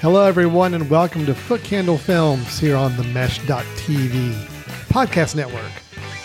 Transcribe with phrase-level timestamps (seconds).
[0.00, 4.32] Hello, everyone, and welcome to Footcandle Films here on the Mesh.tv
[4.90, 5.72] podcast network.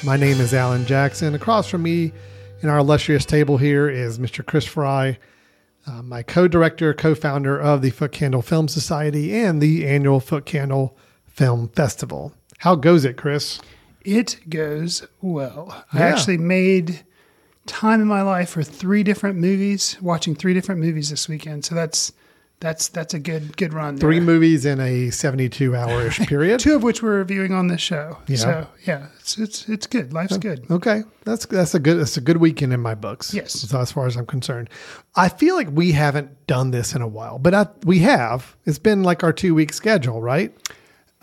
[0.04, 1.34] My name is Alan Jackson.
[1.34, 2.14] Across from me
[2.62, 4.46] in our illustrious table here is Mr.
[4.46, 5.18] Chris Fry,
[5.88, 10.94] uh, my co director, co founder of the Footcandle Film Society and the annual Footcandle
[11.26, 12.32] Film Festival.
[12.60, 13.60] How goes it, Chris?
[14.06, 15.84] It goes well.
[15.92, 17.04] I actually made
[17.66, 21.66] time in my life for three different movies, watching three different movies this weekend.
[21.66, 22.14] So that's
[22.64, 23.98] that's that's a good good run.
[23.98, 26.62] Three movies in a 72 hour ish period.
[26.62, 28.18] two of which we're reviewing on this show.
[28.28, 28.38] Yeah.
[28.38, 30.14] So yeah, it's it's it's good.
[30.14, 30.66] Life's oh, good.
[30.72, 33.34] Okay, that's that's a good that's a good weekend in my books.
[33.34, 33.52] Yes.
[33.52, 34.70] so as far as I'm concerned,
[35.14, 38.56] I feel like we haven't done this in a while, but I, we have.
[38.66, 40.56] It's been like our two week schedule, right?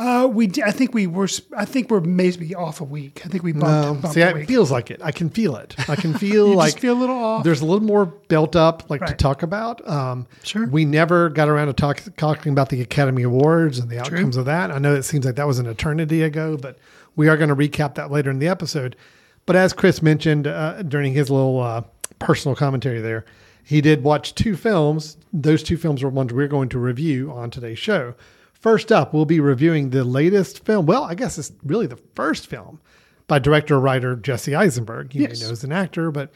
[0.00, 3.20] Uh, we d- I think we were I think we're maybe off a week.
[3.24, 5.00] I think we bumped, Um, bumped see, it feels like it.
[5.04, 5.74] I can feel it.
[5.90, 7.44] I can feel like feel a little off.
[7.44, 9.86] There's a little more built up, like to talk about.
[9.86, 10.66] Um, Sure.
[10.66, 14.46] We never got around to talk, talking about the Academy Awards and the outcomes of
[14.46, 14.70] that.
[14.70, 16.78] I know it seems like that was an eternity ago, but
[17.14, 18.96] we are going to recap that later in the episode.
[19.44, 21.82] But as Chris mentioned uh, during his little uh,
[22.18, 23.26] personal commentary there,
[23.64, 25.18] he did watch two films.
[25.32, 28.14] Those two films were ones we're going to review on today's show.
[28.60, 30.84] First up, we'll be reviewing the latest film.
[30.86, 32.80] Well, I guess it's really the first film
[33.26, 35.14] by director writer Jesse Eisenberg.
[35.14, 35.40] You Yes.
[35.40, 36.30] may know as an actor, but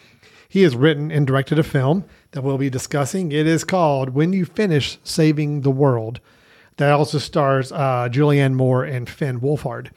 [0.48, 3.30] he has written and directed a film that we'll be discussing.
[3.30, 6.20] It is called When You Finish Saving the World.
[6.78, 9.90] That also stars uh, Julianne Moore and Finn Wolfhard.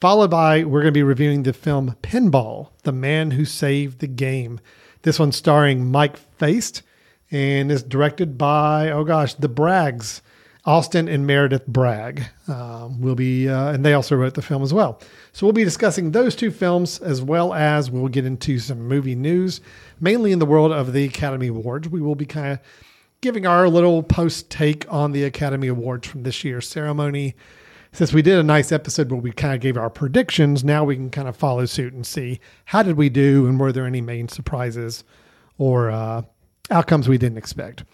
[0.00, 4.06] Followed by, we're going to be reviewing the film Pinball, The Man Who Saved the
[4.08, 4.60] Game.
[5.02, 6.82] This one starring Mike Faist
[7.30, 10.20] and is directed by, oh gosh, the Braggs,
[10.66, 12.24] Austin and Meredith Bragg.
[12.48, 15.00] Um, will be, uh, and they also wrote the film as well.
[15.32, 19.14] So we'll be discussing those two films as well as we'll get into some movie
[19.14, 19.60] news,
[20.00, 21.88] mainly in the world of the Academy Awards.
[21.88, 22.58] We will be kind of
[23.20, 27.34] giving our little post take on the Academy Awards from this year's ceremony.
[27.92, 30.96] Since we did a nice episode where we kind of gave our predictions, now we
[30.96, 34.00] can kind of follow suit and see how did we do and were there any
[34.00, 35.04] main surprises
[35.58, 36.22] or uh,
[36.70, 37.84] outcomes we didn't expect.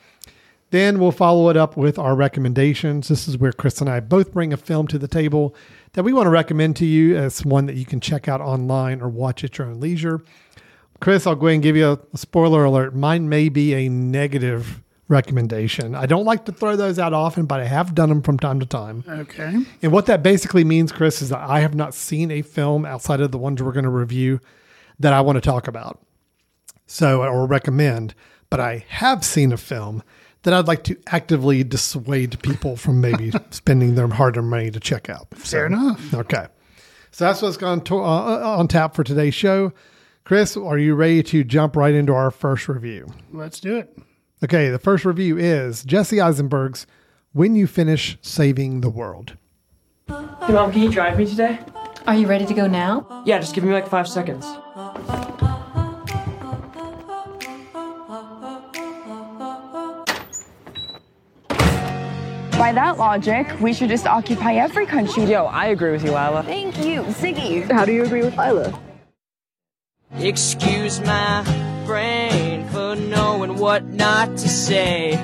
[0.70, 3.08] Then we'll follow it up with our recommendations.
[3.08, 5.54] This is where Chris and I both bring a film to the table
[5.92, 9.00] that we want to recommend to you as one that you can check out online
[9.00, 10.22] or watch at your own leisure.
[11.00, 12.94] Chris, I'll go ahead and give you a, spoiler alert.
[12.94, 15.96] Mine may be a negative recommendation.
[15.96, 18.60] I don't like to throw those out often, but I have done them from time
[18.60, 19.02] to time.
[19.08, 19.56] okay.
[19.82, 23.20] And what that basically means, Chris, is that I have not seen a film outside
[23.20, 24.40] of the ones we're going to review
[25.00, 26.00] that I want to talk about.
[26.86, 28.14] So, or recommend,
[28.50, 30.02] but I have seen a film
[30.42, 34.80] that I'd like to actively dissuade people from maybe spending their hard earned money to
[34.80, 35.28] check out.
[35.34, 36.14] Fair enough.
[36.14, 36.46] Okay.
[37.10, 39.72] So that's what's gone to, uh, on tap for today's show.
[40.24, 43.06] Chris, are you ready to jump right into our first review?
[43.32, 43.98] Let's do it.
[44.42, 46.86] Okay, the first review is Jesse Eisenberg's
[47.32, 49.36] When You Finish Saving the World.
[50.08, 51.58] Hey mom, can you drive me today?
[52.06, 53.22] Are you ready to go now?
[53.26, 54.46] Yeah, just give me like five seconds.
[62.60, 65.24] By that logic, we should just occupy every country.
[65.24, 66.42] Yo, I agree with you, Lila.
[66.42, 67.62] Thank you, Ziggy.
[67.70, 68.78] How do you agree with Lila?
[70.18, 71.42] Excuse my
[71.86, 75.16] brain for knowing what not to say.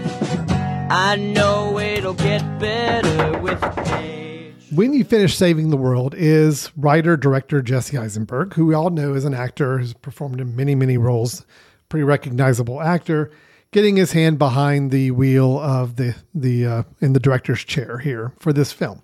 [0.88, 4.54] I know it'll get better with age.
[4.70, 9.12] When You Finish Saving the World is writer director Jesse Eisenberg, who we all know
[9.12, 11.44] is an actor who's performed in many, many roles,
[11.90, 13.30] pretty recognizable actor,
[13.72, 18.32] getting his hand behind the wheel of the the uh, in the director's chair here
[18.38, 19.02] for this film.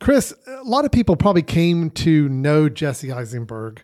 [0.00, 3.82] Chris, a lot of people probably came to know Jesse Eisenberg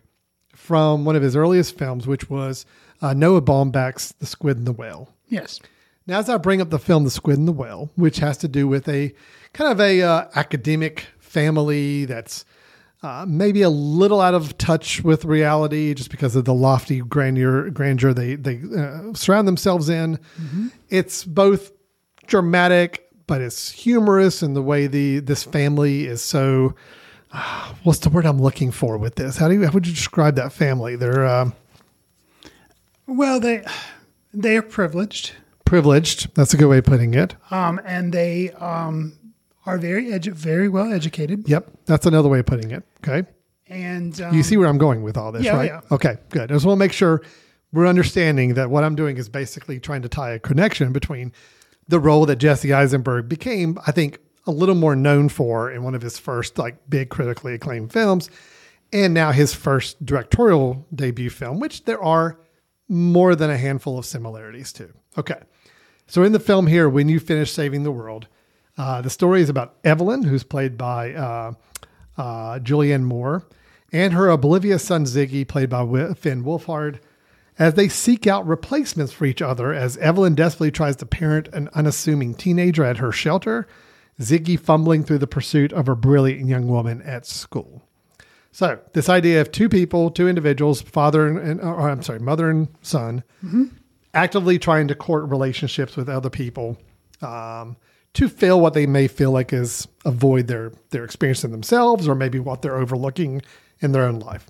[0.55, 2.65] from one of his earliest films, which was
[3.01, 5.13] uh, Noah Baumbach's The Squid and the Whale.
[5.27, 5.59] Yes.
[6.07, 8.47] Now, as I bring up the film The Squid and the Whale, which has to
[8.47, 9.13] do with a
[9.53, 12.45] kind of a uh, academic family that's
[13.03, 17.69] uh, maybe a little out of touch with reality just because of the lofty grandeur,
[17.69, 20.19] grandeur they, they uh, surround themselves in.
[20.89, 21.71] It's both
[22.25, 26.75] dramatic, but it's humorous in the way the this family is so.
[27.31, 29.37] Uh, what's the word I'm looking for with this?
[29.37, 30.95] How do you how would you describe that family?
[30.95, 31.51] They're uh,
[33.05, 33.65] Well, they
[34.33, 35.33] they are privileged,
[35.65, 36.33] Privileged.
[36.35, 37.35] That's a good way of putting it.
[37.51, 39.16] um, and they um,
[39.67, 41.47] are very edu- very well educated.
[41.47, 41.69] Yep.
[41.85, 42.83] That's another way of putting it.
[43.05, 43.27] Okay.
[43.67, 45.65] And um, You see where I'm going with all this, yeah, right?
[45.65, 45.81] yeah.
[45.91, 46.51] Okay, good.
[46.51, 47.21] I just want to make sure
[47.73, 51.33] we're understanding that what I'm doing is basically trying to tie a connection between
[51.89, 55.95] the role that Jesse Eisenberg became, I think, a little more known for in one
[55.95, 58.29] of his first like big critically acclaimed films,
[58.93, 62.39] and now his first directorial debut film, which there are
[62.87, 64.93] more than a handful of similarities to.
[65.17, 65.39] Okay.
[66.07, 68.27] So in the film here, when you finish saving the world,
[68.77, 71.53] uh, the story is about Evelyn, who's played by uh,
[72.17, 73.45] uh, Julianne Moore,
[73.91, 76.99] and her oblivious son Ziggy, played by Finn Wolfhard,
[77.59, 79.73] as they seek out replacements for each other.
[79.73, 83.67] As Evelyn desperately tries to parent an unassuming teenager at her shelter,
[84.19, 87.83] Ziggy fumbling through the pursuit of a brilliant young woman at school.
[88.51, 92.49] So this idea of two people, two individuals, father and, and or, I'm sorry, mother
[92.49, 93.23] and son,
[94.13, 96.77] actively trying to court relationships with other people
[97.21, 97.77] um,
[98.17, 102.15] to fill what they may feel like is a void they're they're experiencing themselves or
[102.15, 103.41] maybe what they're overlooking
[103.79, 104.49] in their own life.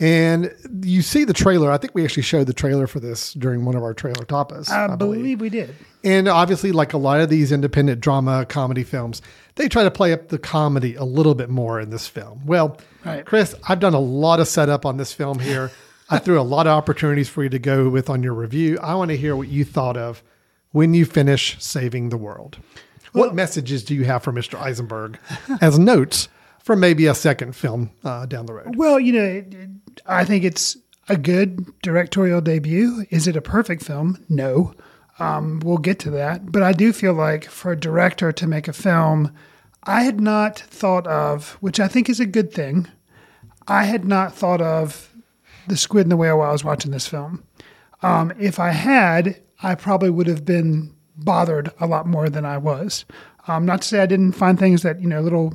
[0.00, 1.70] And you see the trailer.
[1.70, 4.70] I think we actually showed the trailer for this during one of our trailer tapas.
[4.70, 5.40] I, believe.
[5.40, 5.74] we did.
[6.02, 9.20] And obviously, like a lot of these independent drama comedy films,
[9.56, 12.46] they try to play up the comedy a little bit more in this film.
[12.46, 13.24] Well, Right.
[13.24, 15.70] Chris, I've done a lot of setup on this film here.
[16.10, 18.78] I threw a lot of opportunities for you to go with on your review.
[18.82, 20.22] I want to hear what you thought of
[20.72, 22.58] when you finish saving the world.
[23.12, 24.58] what messages do you have for Mr.
[24.60, 25.18] Eisenberg
[25.60, 26.28] as notes
[26.62, 28.76] for maybe a second film uh, down the road?
[28.76, 29.70] Well, you know, it, it-
[30.06, 30.76] I think it's
[31.08, 33.04] a good directorial debut.
[33.10, 34.24] Is it a perfect film?
[34.28, 34.74] No.
[35.18, 36.50] Um, we'll get to that.
[36.52, 39.32] But I do feel like for a director to make a film,
[39.82, 42.86] I had not thought of, which I think is a good thing,
[43.66, 45.12] I had not thought of
[45.66, 47.42] the squid and the whale while I was watching this film.
[48.02, 52.58] Um, if I had, I probably would have been bothered a lot more than I
[52.58, 53.04] was.
[53.46, 55.54] Um, not to say I didn't find things that, you know, little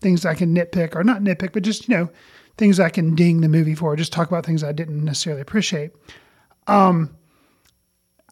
[0.00, 2.10] things I can nitpick or not nitpick, but just, you know,
[2.56, 5.92] things I can ding the movie for, just talk about things I didn't necessarily appreciate.
[6.66, 7.16] Um,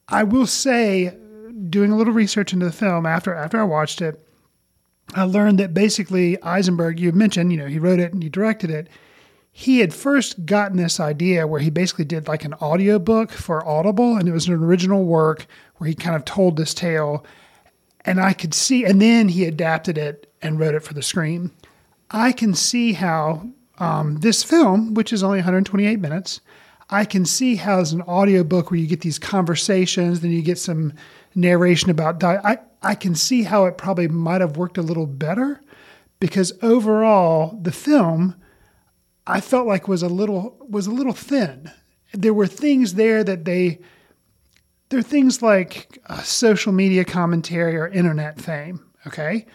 [0.09, 1.17] I will say,
[1.69, 4.27] doing a little research into the film after after I watched it,
[5.15, 8.71] I learned that basically Eisenberg, you mentioned, you know, he wrote it and he directed
[8.71, 8.89] it.
[9.53, 14.17] He had first gotten this idea where he basically did like an audiobook for Audible,
[14.17, 17.25] and it was an original work where he kind of told this tale.
[18.05, 21.51] And I could see, and then he adapted it and wrote it for the screen.
[22.11, 23.49] I can see how
[23.79, 26.41] um, this film, which is only 128 minutes,
[26.91, 30.59] I can see how as an audiobook where you get these conversations, then you get
[30.59, 30.93] some
[31.35, 35.61] narration about I I can see how it probably might have worked a little better
[36.19, 38.35] because overall the film
[39.27, 41.71] I felt like was a little was a little thin.
[42.13, 43.81] There were things there that they
[44.89, 49.47] there are things like uh, social media commentary or internet fame, okay?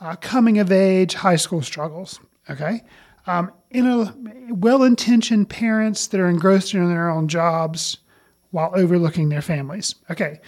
[0.00, 2.82] Uh, coming of age, high school struggles, okay?
[3.26, 4.14] Um, in a
[4.50, 7.98] well-intentioned parents that are engrossed in their own jobs
[8.50, 9.96] while overlooking their families.
[10.10, 10.38] Okay,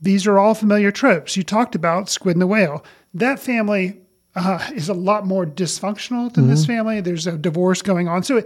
[0.00, 1.36] these are all familiar tropes.
[1.36, 2.84] You talked about Squid and the Whale.
[3.14, 4.00] That family
[4.38, 7.00] uh, is a lot more dysfunctional than this family.
[7.00, 8.42] There's a divorce going on, so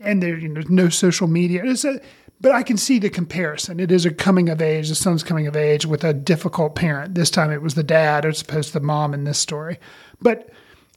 [0.00, 1.62] and there you know no social media.
[1.64, 2.00] It's a,
[2.40, 3.78] but I can see the comparison.
[3.78, 4.88] It is a coming of age.
[4.88, 7.14] The son's coming of age with a difficult parent.
[7.14, 9.78] This time it was the dad as opposed to the mom in this story.
[10.20, 10.50] But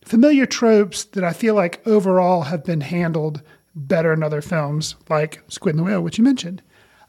[0.04, 3.42] familiar tropes that I feel like overall have been handled
[3.76, 6.62] better in other films, like Squid and the Whale, which you mentioned.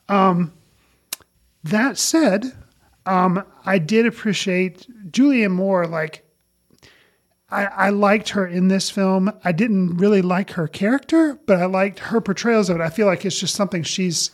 [0.08, 0.52] Um,
[1.64, 2.52] that said,
[3.06, 5.86] um, I did appreciate Julianne Moore.
[5.86, 6.25] Like,
[7.50, 9.32] I, I liked her in this film.
[9.44, 12.82] I didn't really like her character, but I liked her portrayals of it.
[12.82, 14.30] I feel like it's just something she's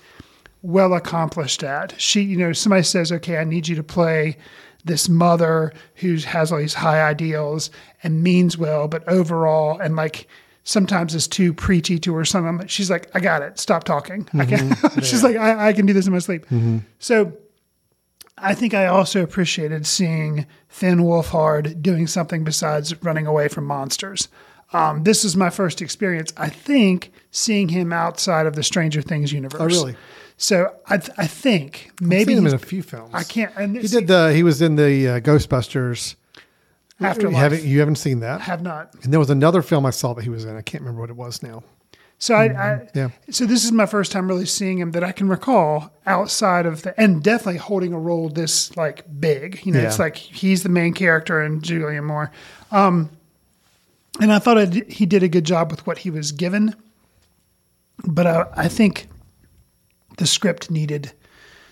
[0.62, 2.00] well accomplished at.
[2.00, 4.38] She, you know, somebody says, "Okay, I need you to play
[4.84, 7.70] this mother who has all these high ideals
[8.02, 10.28] and means well, but overall, and like."
[10.64, 12.68] Sometimes is too preachy to her son.
[12.68, 13.58] She's like, I got it.
[13.58, 14.28] Stop talking.
[14.32, 14.70] I can.
[14.70, 15.00] Mm-hmm.
[15.02, 16.44] She's like, I, I can do this in my sleep.
[16.46, 16.78] Mm-hmm.
[17.00, 17.32] So
[18.42, 24.28] I think I also appreciated seeing Finn Wolfhard doing something besides running away from monsters.
[24.72, 29.32] Um, this is my first experience, I think, seeing him outside of the Stranger Things
[29.32, 29.60] universe.
[29.60, 29.96] Oh, really?
[30.38, 33.10] So I, th- I think I've maybe seen him in a few films.
[33.14, 33.52] I can't.
[33.56, 34.32] And He did the.
[34.32, 36.16] He was in the uh, Ghostbusters.
[37.00, 37.32] Afterlife.
[37.32, 38.40] You haven't, you haven't seen that?
[38.42, 38.94] have not.
[39.02, 40.56] And there was another film I saw that he was in.
[40.56, 41.64] I can't remember what it was now.
[42.22, 43.08] So I, I Yeah.
[43.30, 46.82] so this is my first time really seeing him that I can recall outside of
[46.82, 49.66] the and definitely holding a role this like big.
[49.66, 52.30] You know, it's like he's the main character and Julianne Moore.
[52.70, 53.10] Um,
[54.20, 56.76] and I thought I did- he did a good job with what he was given,
[58.04, 59.08] but I, I think
[60.18, 61.12] the script needed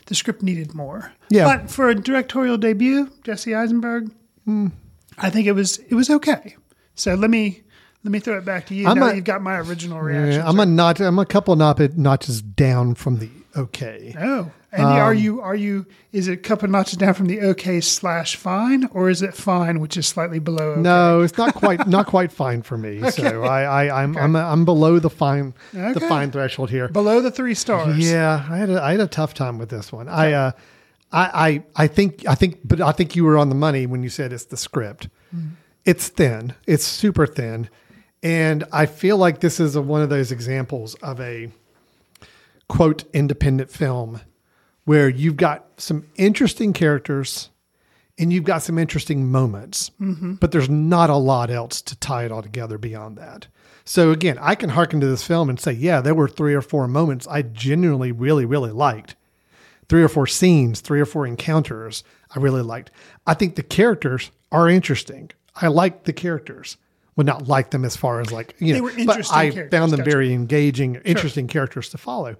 [0.07, 1.13] the script needed more.
[1.29, 1.45] Yeah.
[1.45, 4.11] But for a directorial debut, Jesse Eisenberg,
[4.49, 6.57] I think it was it was okay.
[6.97, 7.63] So let me
[8.05, 8.87] let me throw it back to you.
[8.89, 10.41] I'm now a- you've got my original reaction.
[10.41, 11.01] Yeah, I'm a notch.
[11.01, 14.15] I'm a couple notch, notches down from the okay.
[14.19, 15.85] Oh, and Um, are you are you?
[16.13, 19.81] Is it a couple notches down from the okay slash fine, or is it fine,
[19.81, 20.71] which is slightly below?
[20.73, 20.81] Okay?
[20.81, 23.03] No, it's not quite not quite fine for me.
[23.11, 26.89] So I, I I'm I'm I'm below the fine the fine threshold here.
[26.89, 27.99] below the three stars.
[27.99, 30.09] Yeah, I had a, I had a tough time with this one.
[30.09, 30.53] I uh,
[31.13, 34.03] I I I think I think, but I think you were on the money when
[34.05, 35.09] you said it's the script.
[35.85, 36.55] It's thin.
[36.67, 37.69] It's super thin,
[38.23, 41.51] and I feel like this is a, one of those examples of a
[42.69, 44.21] quote independent film
[44.85, 47.51] where you've got some interesting characters
[48.19, 50.35] and you've got some interesting moments, mm-hmm.
[50.35, 53.47] but there's not a lot else to tie it all together beyond that.
[53.85, 56.61] So again, I can hearken to this film and say, yeah, there were three or
[56.61, 59.17] four moments I genuinely really, really liked.
[59.89, 62.91] Three or four scenes, three or four encounters I really liked.
[63.27, 65.31] I think the characters are interesting.
[65.57, 66.77] I like the characters.
[67.17, 69.99] Well, not like them as far as like, you They know, but I found them
[70.01, 70.11] gotcha.
[70.11, 72.37] very engaging, interesting characters to follow.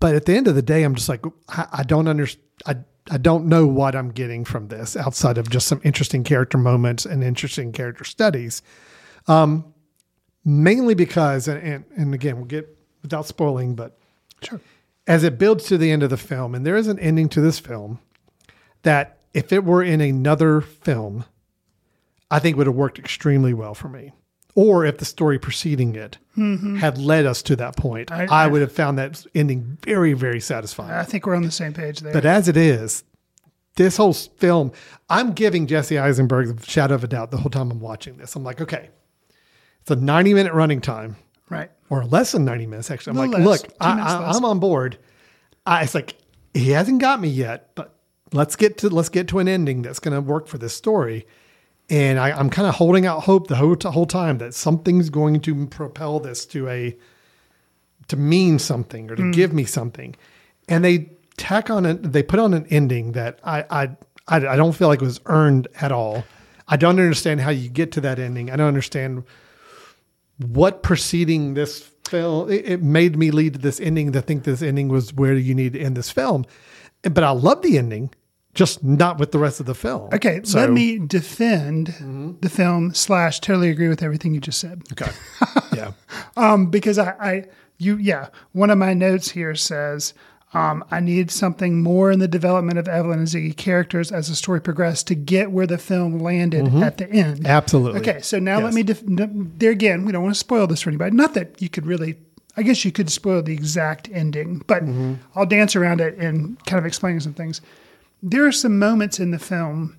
[0.00, 2.44] But at the end of the day, I'm just like, I, I don't understand.
[2.66, 2.76] I,
[3.10, 7.04] I don't know what I'm getting from this outside of just some interesting character moments
[7.04, 8.62] and interesting character studies.
[9.28, 9.72] Um,
[10.44, 13.98] mainly because, and, and, and again, we'll get without spoiling, but
[14.42, 14.60] Sure.
[15.06, 17.40] as it builds to the end of the film, and there is an ending to
[17.40, 17.98] this film
[18.82, 21.24] that if it were in another film,
[22.32, 24.12] I think would have worked extremely well for me.
[24.54, 26.18] Or if the story preceding it
[26.80, 28.32] had led us to that point, Mm-hmm.
[28.32, 30.90] I- I, I- would have found that ending very, very satisfying.
[30.90, 32.12] I think we're on the same page there.
[32.12, 33.04] But as it is,
[33.76, 34.72] this whole film,
[35.08, 38.36] I'm giving Jesse Eisenberg the shadow of a doubt the whole time I'm watching this.
[38.36, 38.90] I'm like, okay,
[39.80, 41.16] it's a 90 minute running time
[41.48, 41.70] right.
[41.88, 43.12] or less than 90 minutes actually.
[43.18, 44.98] I'm like, less, look, I, I'm on board.
[45.64, 46.16] I, it's like
[46.52, 47.94] he hasn't got me yet, but
[48.32, 51.26] let's get to let's get to an ending that's going to work for this story.
[51.92, 55.40] And I, I'm kind of holding out hope the whole, whole time that something's going
[55.40, 56.96] to propel this to a
[58.08, 59.30] to mean something or to Hmm.
[59.30, 60.16] give me something.
[60.68, 62.12] And they tack on it.
[62.12, 63.82] They put on an ending that I, I
[64.26, 66.24] I I don't feel like was earned at all.
[66.66, 68.50] I don't understand how you get to that ending.
[68.50, 69.24] I don't understand
[70.38, 74.62] what preceding this film it, it made me lead to this ending to think this
[74.62, 76.44] ending was where you need to end this film
[77.02, 78.10] but i love the ending
[78.54, 82.92] just not with the rest of the film Okay, So- let me defend the film
[82.94, 84.82] slash totally agree with everything you just said.
[84.92, 85.10] okay
[85.74, 85.92] yeah
[86.36, 87.44] Um, because I, I,
[87.78, 90.14] you, yeah, one of my notes here says,
[90.54, 94.34] um, I need something more in the development of Evelyn and Ziggy characters as the
[94.36, 97.46] story progressed to get where the film landed at the end.
[97.46, 100.82] absolutely Okay, so now let me, def- there again, we don't want to spoil this
[100.82, 101.16] for anybody.
[101.16, 102.16] Not that you could really,
[102.56, 105.14] I guess you could spoil the exact ending, but Mm-hmm.
[105.34, 107.62] I'll dance around it and kind of explain some things.
[108.22, 109.96] There are some moments in the film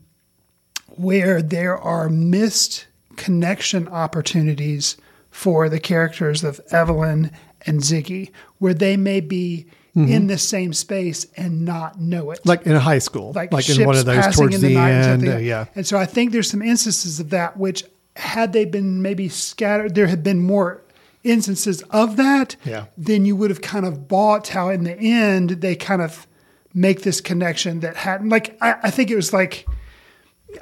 [0.96, 4.96] where there are missed connection opportunities
[5.30, 7.32] for the characters of Evelyn
[7.65, 9.65] and Ziggy, where they may be
[9.96, 12.44] in the same space and not know it.
[12.48, 15.38] like in high school like, like, in one of those towards in the, end uh,
[15.38, 17.84] yeah And so I think there's some instances of that which,
[18.15, 20.82] had they been maybe scattered, there had been more
[21.24, 22.86] instances of that, Yeah.
[22.98, 26.25] then you would have kind of bought how in the end they kind of
[26.74, 28.30] make this connection that hadn't.
[28.30, 29.68] Like, I, I think it was like,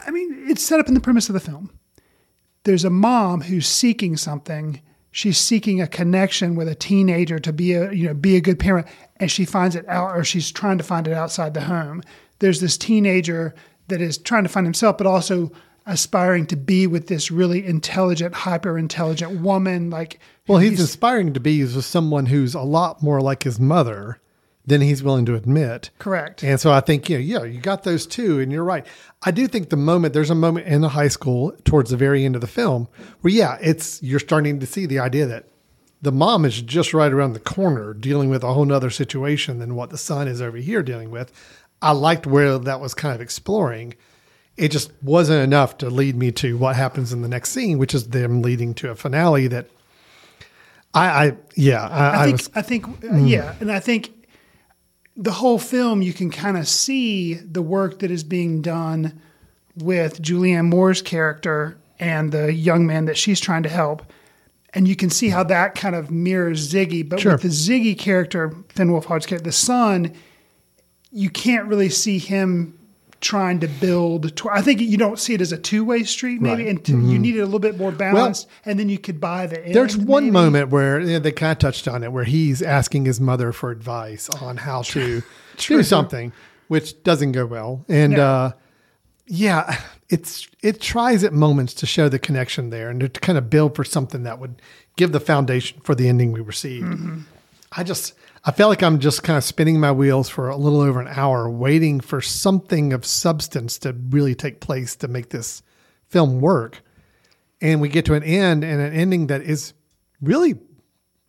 [0.05, 1.71] I mean, it's set up in the premise of the film.
[2.63, 4.81] There's a mom who's seeking something.
[5.11, 8.59] She's seeking a connection with a teenager to be a you know be a good
[8.59, 8.87] parent,
[9.17, 12.01] and she finds it out, or she's trying to find it outside the home.
[12.39, 13.53] There's this teenager
[13.87, 15.51] that is trying to find himself, but also
[15.85, 19.89] aspiring to be with this really intelligent, hyper intelligent woman.
[19.89, 24.19] Like, well he's aspiring to be with someone who's a lot more like his mother
[24.65, 26.43] than he's willing to admit correct.
[26.43, 28.85] And so I think, you know, yeah, you got those two, and you're right.
[29.23, 32.25] I do think the moment there's a moment in the high school towards the very
[32.25, 32.87] end of the film
[33.21, 35.45] where, yeah, it's you're starting to see the idea that
[36.01, 39.75] the mom is just right around the corner dealing with a whole nother situation than
[39.75, 41.31] what the son is over here dealing with.
[41.81, 43.95] I liked where that was kind of exploring.
[44.57, 47.95] It just wasn't enough to lead me to what happens in the next scene, which
[47.95, 49.67] is them leading to a finale that
[50.93, 54.11] I, I yeah, I, I I think was I think uh, yeah, and I think
[55.17, 59.19] the whole film you can kind of see the work that is being done
[59.75, 64.03] with Julianne Moore's character and the young man that she's trying to help.
[64.73, 67.33] And you can see how that kind of mirrors Ziggy, but Sure.
[67.33, 70.13] with the Ziggy character, Finn Wolfhard's character, the son,
[71.11, 72.77] you can't really see him
[73.21, 74.35] trying to build.
[74.35, 76.69] Tw- I think you don't see it as a two way street, maybe, Right.
[76.71, 79.47] and t- you need it a little bit more balanced, and then you could buy
[79.47, 79.63] the.
[79.65, 80.31] End, There's one maybe.
[80.33, 83.51] moment where you know, they kind of touched on it, where he's asking his mother
[83.51, 85.21] for advice on how to
[85.57, 86.33] do something,
[86.67, 87.85] which doesn't go well.
[87.87, 88.25] And No.
[88.25, 88.51] uh,
[89.27, 93.49] yeah, it's it tries at moments to show the connection there and to kind of
[93.49, 94.61] build for something that would
[94.97, 96.85] give the foundation for the ending we received.
[96.85, 97.19] Mm-hmm.
[97.71, 98.13] I just
[98.43, 101.07] I felt like I'm just kind of spinning my wheels for a little over an
[101.07, 105.61] hour, waiting for something of substance to really take place to make this
[106.07, 106.81] film work.
[107.61, 109.73] And we get to an end and an ending that is
[110.21, 110.55] really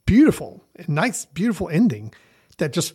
[0.07, 2.14] beautiful, a nice, beautiful ending
[2.57, 2.95] that just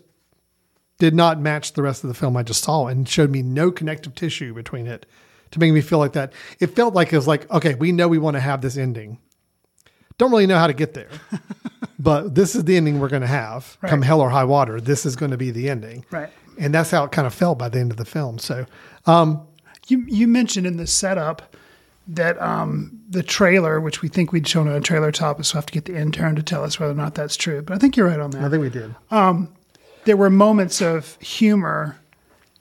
[0.98, 3.70] did not match the rest of the film I just saw and showed me no
[3.72, 5.06] connective tissue between it
[5.52, 6.34] to make me feel like that.
[6.60, 9.20] It felt like it was like, okay, we know we want to have this ending.
[10.18, 11.10] Don't really know how to get there,
[12.00, 13.78] but this is the ending we're going to have.
[13.86, 16.06] Come hell or high water, this is going to be the ending.
[16.10, 16.30] Right.
[16.60, 18.40] And that's how it kind of felt by the end of the film.
[18.40, 18.66] So,
[19.06, 19.46] um,
[19.88, 21.56] You you mentioned in the setup
[22.08, 25.58] that um, the trailer, which we think we'd shown on a trailer top, so I
[25.58, 27.62] have to get the intern to tell us whether or not that's true.
[27.62, 28.44] But I think you're right on that.
[28.44, 28.96] I think we did.
[30.06, 31.98] there were moments of humor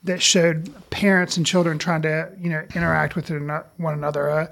[0.03, 3.29] that showed parents and children trying to you know interact with
[3.77, 4.29] one another.
[4.29, 4.47] Uh,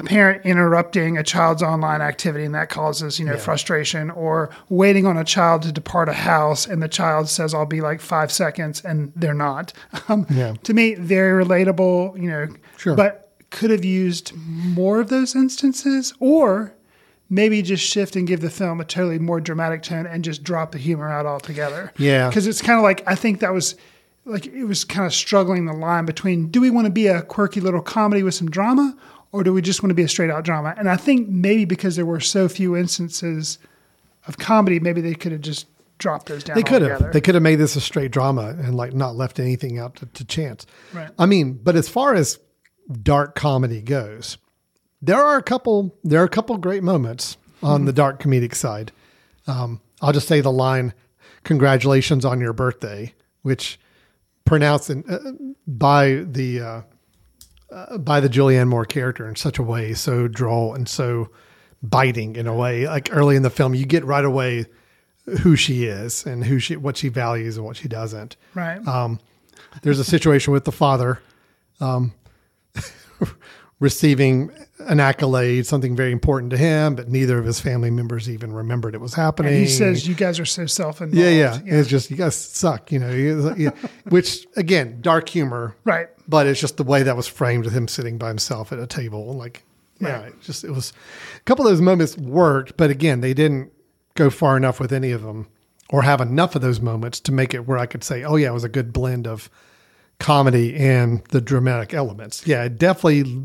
[0.00, 5.06] a parent interrupting a child's online activity and that causes you know frustration, or waiting
[5.06, 8.32] on a child to depart a house and the child says, "I'll be like five
[8.32, 9.72] seconds," and they're not.
[10.08, 10.54] Um, Yeah.
[10.64, 12.20] To me, very relatable.
[12.20, 12.96] You know, Sure.
[12.96, 16.72] but could have used more of those instances, or
[17.28, 20.72] maybe just shift and give the film a totally more dramatic tone and just drop
[20.72, 21.92] the humor out altogether.
[21.96, 22.28] Yeah.
[22.28, 23.76] Because it's kind of like, I think that was
[24.24, 27.22] like, it was kind of struggling the line between do we want to be a
[27.22, 28.96] quirky little comedy with some drama
[29.32, 30.74] or do we just want to be a straight out drama?
[30.76, 33.58] And I think maybe because there were so few instances
[34.26, 35.66] of comedy, maybe they could have just
[35.98, 36.56] dropped those down.
[36.56, 37.12] They could have.
[37.12, 40.06] They could have made this a straight drama and like not left anything out to,
[40.06, 40.66] to chance.
[40.92, 41.10] Right.
[41.18, 42.38] I mean, but as far as
[43.02, 44.38] dark comedy goes,
[45.00, 45.96] there are a couple.
[46.02, 48.90] There are a couple great moments on the dark comedic side.
[49.46, 50.94] Um, I'll just say the line,
[51.44, 53.78] "Congratulations on your birthday," which
[54.44, 55.32] pronounced in, uh,
[55.66, 56.82] by the uh,
[57.70, 61.30] uh, by the Julianne Moore character in such a way, so droll and so
[61.82, 62.86] biting in a way.
[62.86, 64.66] Like early in the film, you get right away
[65.42, 68.36] who she is and who she what she values and what she doesn't.
[68.54, 68.86] right.
[68.86, 69.20] Um,
[69.82, 71.20] there's a situation with the father
[71.80, 72.12] um,
[73.80, 74.50] receiving
[74.88, 78.94] an accolade, something very important to him, but neither of his family members even remembered
[78.94, 79.52] it was happening.
[79.52, 81.16] and he says, you guys are so self involved.
[81.16, 83.70] yeah, yeah, It's just you guys suck, you know.
[84.08, 86.08] Which again, dark humor, Right.
[86.28, 88.86] But it's just the way that was framed with him sitting by himself at a
[88.86, 89.64] table, like
[90.00, 90.28] yeah, Right.
[90.28, 90.92] it just it was
[91.36, 93.72] a couple of those moments worked, but again, they didn't
[94.14, 95.48] go far enough with any of them
[95.90, 98.48] or have enough of those moments to make it where I could say, oh yeah,
[98.50, 99.50] it was a good blend of
[100.18, 102.46] comedy and the dramatic elements.
[102.46, 103.44] Yeah, it definitely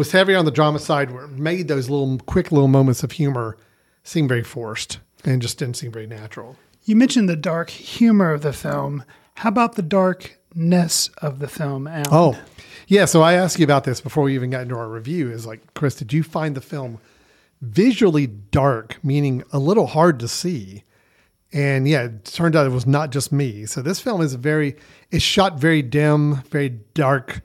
[0.00, 3.12] was heavy on the drama side where it made those little quick little moments of
[3.12, 3.58] humor
[4.02, 6.56] seem very forced and just didn't seem very natural.
[6.84, 9.04] You mentioned the dark humor of the film.
[9.34, 12.06] How about the darkness of the film, Alan?
[12.10, 12.42] Oh,
[12.86, 13.04] yeah.
[13.04, 15.30] So I asked you about this before we even got into our review.
[15.30, 16.98] Is like, Chris, did you find the film
[17.60, 20.82] visually dark, meaning a little hard to see?
[21.52, 23.66] And yeah, it turned out it was not just me.
[23.66, 24.76] So this film is very,
[25.10, 27.42] it's shot very dim, very dark.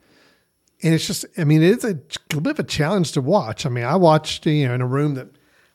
[0.83, 1.97] And it's just, I mean, it's a,
[2.35, 3.65] a bit of a challenge to watch.
[3.65, 5.27] I mean, I watched, you know, in a room that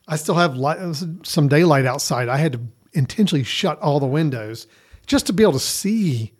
[0.07, 0.77] I still have light,
[1.23, 2.29] some daylight outside.
[2.29, 2.61] I had to
[2.93, 4.67] intentionally shut all the windows
[5.07, 6.33] just to be able to see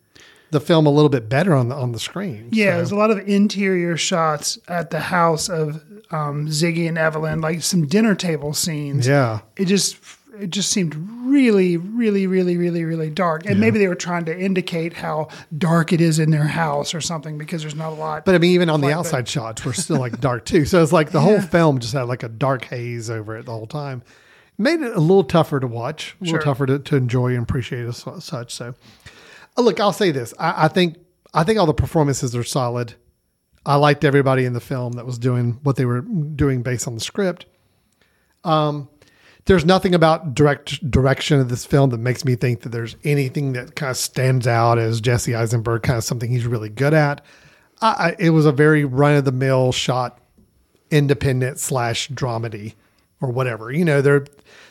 [0.52, 2.50] the film a little bit better on the on the screen.
[2.52, 6.97] Yeah, So- there's a lot of interior shots at the house of um, Ziggy and
[6.97, 9.08] Evelyn, like some dinner table scenes.
[9.08, 9.39] Yeah.
[9.56, 9.97] it just
[10.42, 13.46] it just seemed really, really, really, really, really dark.
[13.46, 15.28] And maybe they were trying to indicate how
[15.58, 18.26] dark it is in their house or something because there's not a lot.
[18.26, 20.66] But I mean, even on the outside shots, we're still like dark too.
[20.66, 23.52] So it's like the whole film just had like a dark haze over it the
[23.52, 24.04] whole time.
[24.58, 26.44] Made it a little tougher to watch, a little Sure.
[26.44, 28.54] tougher to, to enjoy and appreciate as such.
[28.54, 28.76] So,
[29.58, 30.98] Uh, look, I'll say this: I, I think
[31.34, 32.94] I think all the performances are solid.
[33.66, 36.96] I liked everybody in the film that was doing what they were doing based on
[36.96, 37.46] the script.
[38.44, 38.90] Um,
[39.46, 43.54] there's nothing about direct direction of this film that makes me think that there's anything
[43.54, 47.24] that kind of stands out as Jesse Eisenberg, kind of something he's really good at.
[47.82, 50.20] I, I, it was a very run of the mill shot,
[50.92, 52.76] independent slash dramedy
[53.20, 53.72] or whatever.
[53.72, 54.26] You know, they're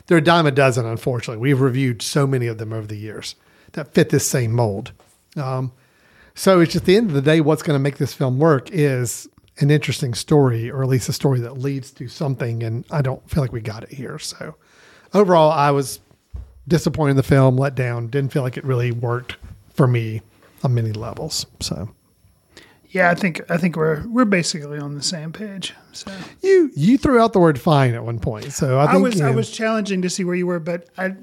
[0.07, 0.87] they're a dime a dozen.
[0.87, 3.35] Unfortunately, we've reviewed so many of them over the years
[3.73, 4.93] that fit this same mold.
[5.37, 5.73] Um,
[6.35, 8.71] so it's just the end of the day, what's going to make this film work
[8.71, 9.29] is
[9.61, 12.63] an interesting story, or at least a story that leads to something.
[12.63, 14.19] And I don't feel like we got it here.
[14.19, 14.57] So
[15.15, 16.01] overall, I was
[16.67, 19.37] disappointed in the film, let down, didn't feel like it really worked
[19.75, 20.23] for me
[20.63, 21.47] on many levels.
[21.61, 21.91] So
[22.91, 25.75] Yeah, I think I think we're we're basically on the same page.
[25.93, 29.19] So You you threw out the word fine at one point, so I I, was
[29.19, 31.15] you I was challenging to see where you were, but I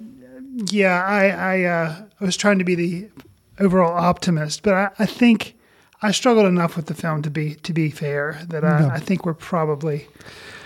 [0.71, 3.09] yeah I I uh, I was trying to be the
[3.59, 5.55] overall optimist, but I, I think
[6.01, 9.25] I struggled enough with the film to be to be fair that I, I think
[9.25, 10.07] we're probably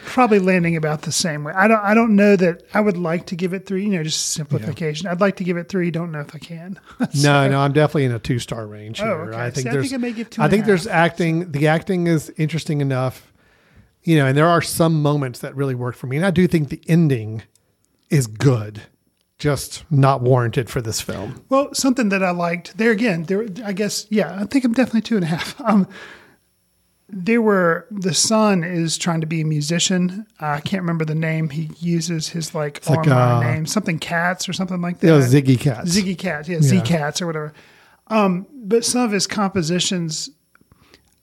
[0.03, 1.53] probably landing about the same way.
[1.53, 3.83] I don't I don't know that I would like to give it three.
[3.83, 5.07] You know, just simplification.
[5.07, 5.89] I'd like to give it three.
[5.89, 6.79] Don't know if I can.
[7.21, 7.59] no, no.
[7.61, 9.13] I'm definitely in a two star range Oh, here.
[9.29, 9.37] okay.
[9.37, 11.51] I think See, I there's think I may give two I think there's acting.
[11.51, 13.31] The acting is interesting enough,
[14.03, 16.45] you know, and there are some moments that really work for me, and I do
[16.47, 17.43] think the ending
[18.09, 18.81] is good,
[19.41, 21.43] just not warranted for this film.
[21.49, 25.01] Well, something that I liked there again, there I guess yeah, I think I'm definitely
[25.01, 25.59] two and a half.
[25.71, 25.87] Um,
[27.13, 30.25] there were the son is trying to be a musician.
[30.39, 31.49] I can't remember the name.
[31.49, 35.07] He uses his like like, online uh, name, something cats or something like that.
[35.07, 35.95] Know, Ziggy Cats.
[35.95, 37.53] Ziggy Cats, yeah, Z Cats or whatever.
[38.07, 40.29] Um, but some of his compositions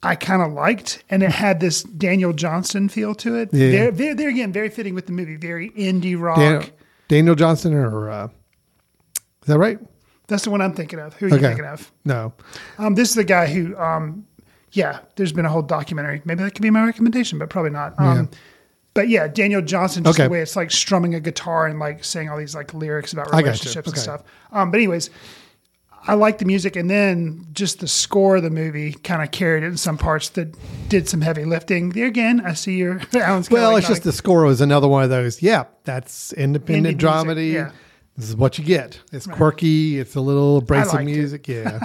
[0.03, 3.51] I kind of liked, and it had this Daniel Johnston feel to it.
[3.53, 3.71] Yeah.
[3.71, 6.71] There, there, there again, very fitting with the movie, very indie rock.
[7.09, 9.79] Daniel Johnston or uh, is that right?
[10.27, 11.15] That's the one I'm thinking of.
[11.15, 11.47] Who are you Okay.
[11.49, 11.91] thinking of?
[12.05, 12.33] No.
[12.79, 14.27] Um, this is the guy who, um,
[14.73, 16.21] yeah, there's been a whole documentary.
[16.27, 17.95] Maybe that could be my recommendation, but probably not.
[17.99, 18.29] Um,
[18.95, 20.25] But yeah, Daniel Johnston, just Okay.
[20.27, 23.33] the way it's like strumming a guitar and like saying all these like lyrics about
[23.33, 24.01] I relationships and Okay.
[24.03, 24.23] stuff.
[24.51, 25.11] Um, but anyways,
[26.09, 29.63] I like the music, and then just the score of the movie kind of carried
[29.63, 30.57] it in some parts that
[30.89, 31.91] did some heavy lifting.
[31.91, 33.51] There again, I see your Alan's.
[33.51, 34.09] Well, like it's just nodding.
[34.09, 35.43] the score was another one of those.
[35.43, 37.71] Yeah, that's independent Indie music, yeah.
[38.17, 38.99] This is what you get.
[39.13, 39.99] It's quirky.
[40.01, 41.13] It's a little abrasive liked it.
[41.15, 41.47] music.
[41.47, 41.81] Yeah.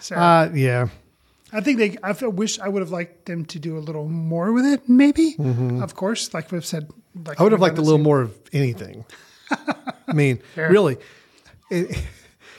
[0.00, 0.88] So, uh, yeah.
[1.52, 1.96] I think they.
[2.02, 4.88] I wish I would have liked them to do a little more with it.
[4.88, 6.88] Maybe, of course, like we've said.
[7.14, 7.40] Like Mm-hmm.
[7.40, 9.06] I would have liked a little more of anything.
[9.50, 10.98] I mean, really,
[11.70, 11.96] it,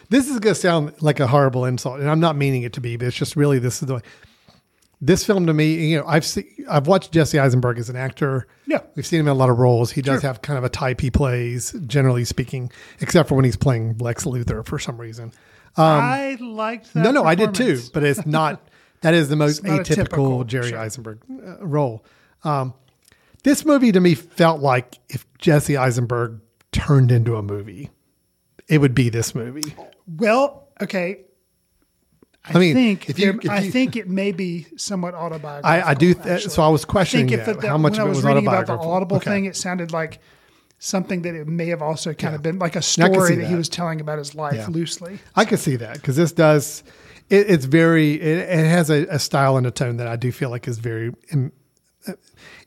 [0.09, 2.81] this is going to sound like a horrible insult, and I'm not meaning it to
[2.81, 4.01] be, but it's just really this is the way.
[4.99, 8.47] This film to me, you know, I've seen, I've watched Jesse Eisenberg as an actor.
[8.65, 8.79] Yeah.
[8.95, 9.91] we've seen him in a lot of roles.
[9.91, 13.55] He does have kind of a type he plays, generally speaking, except for when he's
[13.55, 15.33] playing Lex Luthor for some reason.
[15.77, 17.05] I liked that.
[17.05, 18.61] Um, no, no, I did too, but it's not.
[19.01, 20.79] That is the most atypical typical, Jerry sure.
[20.79, 22.03] Eisenberg uh, role.
[22.43, 22.73] Um,
[23.43, 26.41] this movie to me felt like if Jesse Eisenberg
[26.71, 27.91] turned into a movie,
[28.67, 29.73] it would be this movie.
[30.07, 31.21] Well, okay.
[32.45, 35.69] I, I mean, think if you- there- if I think it may be somewhat autobiographical.
[35.87, 36.13] I, I do.
[36.13, 38.09] Th- so I was I questioning think if that, the, how much when of I
[38.09, 39.29] was was reading about the Audible Okay.
[39.31, 40.19] thing, it sounded like
[40.79, 43.55] something that it may have also kind of been like a story see that, he
[43.55, 44.67] was telling about his life Yeah.
[44.69, 45.19] loosely.
[45.35, 46.83] I could see that because this does.
[47.29, 48.13] It, it's very.
[48.13, 50.77] It, it has a, a style and a tone that I do feel like is
[50.77, 51.51] very, um,
[52.07, 52.13] uh,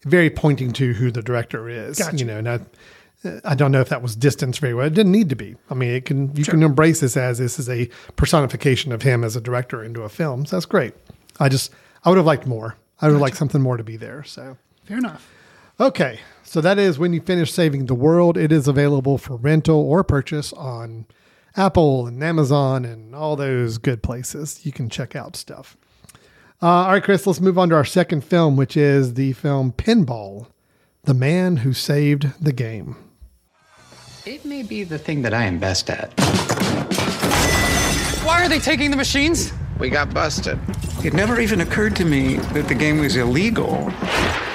[0.04, 1.98] very pointing to who the director is.
[1.98, 2.18] Gotcha.
[2.18, 2.60] You know, and I,
[3.44, 4.86] I don't know if that was distanced very well.
[4.86, 5.56] It didn't need to be.
[5.68, 9.24] I mean, it can you can embrace this as this is a personification of him
[9.24, 10.46] as a director into a film.
[10.46, 10.94] So that's great.
[11.38, 11.72] I just
[12.04, 12.76] I would have liked more.
[13.00, 14.24] I would have liked something more to be there.
[14.24, 14.56] So.
[14.84, 15.28] Fair enough.
[15.78, 18.36] Okay, so that is when you finish saving the world.
[18.36, 21.06] It is available for rental or purchase on
[21.56, 24.66] Apple and Amazon and all those good places.
[24.66, 25.76] You can check out stuff.
[26.62, 29.72] Uh, all right, Chris, let's move on to our second film, which is the film
[29.72, 30.48] Pinball
[31.04, 32.96] The Man Who Saved the Game.
[34.26, 36.12] It may be the thing that I am best at.
[38.22, 39.50] Why are they taking the machines?
[39.78, 40.58] We got busted.
[41.02, 43.90] It never even occurred to me that the game was illegal.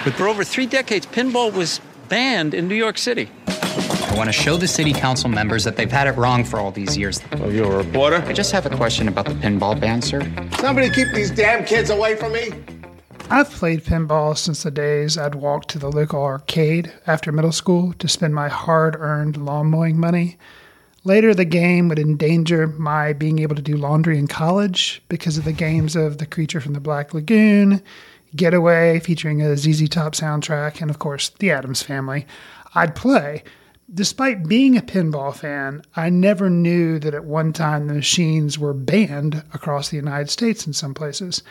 [0.04, 3.28] But for over three decades, pinball was banned in New York City.
[3.48, 6.70] I want to show the city council members that they've had it wrong for all
[6.70, 7.20] these years.
[7.34, 8.18] Oh, you're a reporter?
[8.18, 10.22] I just have a question about the pinball ban, sir.
[10.60, 12.52] Somebody keep these damn kids away from me.
[13.28, 17.94] I've played pinball since the days I'd walk to the local arcade after middle school
[17.94, 20.38] to spend my hard earned lawn mowing money.
[21.04, 25.44] Later, the game would endanger my being able to do laundry in college because of
[25.44, 27.82] the games of The Creature from the Black Lagoon,
[28.36, 32.28] Getaway, featuring a ZZ Top soundtrack, and of course, The Addams Family.
[32.76, 33.44] I'd play.
[33.94, 38.74] Despite being a pinball fan, I never knew that at one time the machines were
[38.74, 41.42] banned across the United States in some places.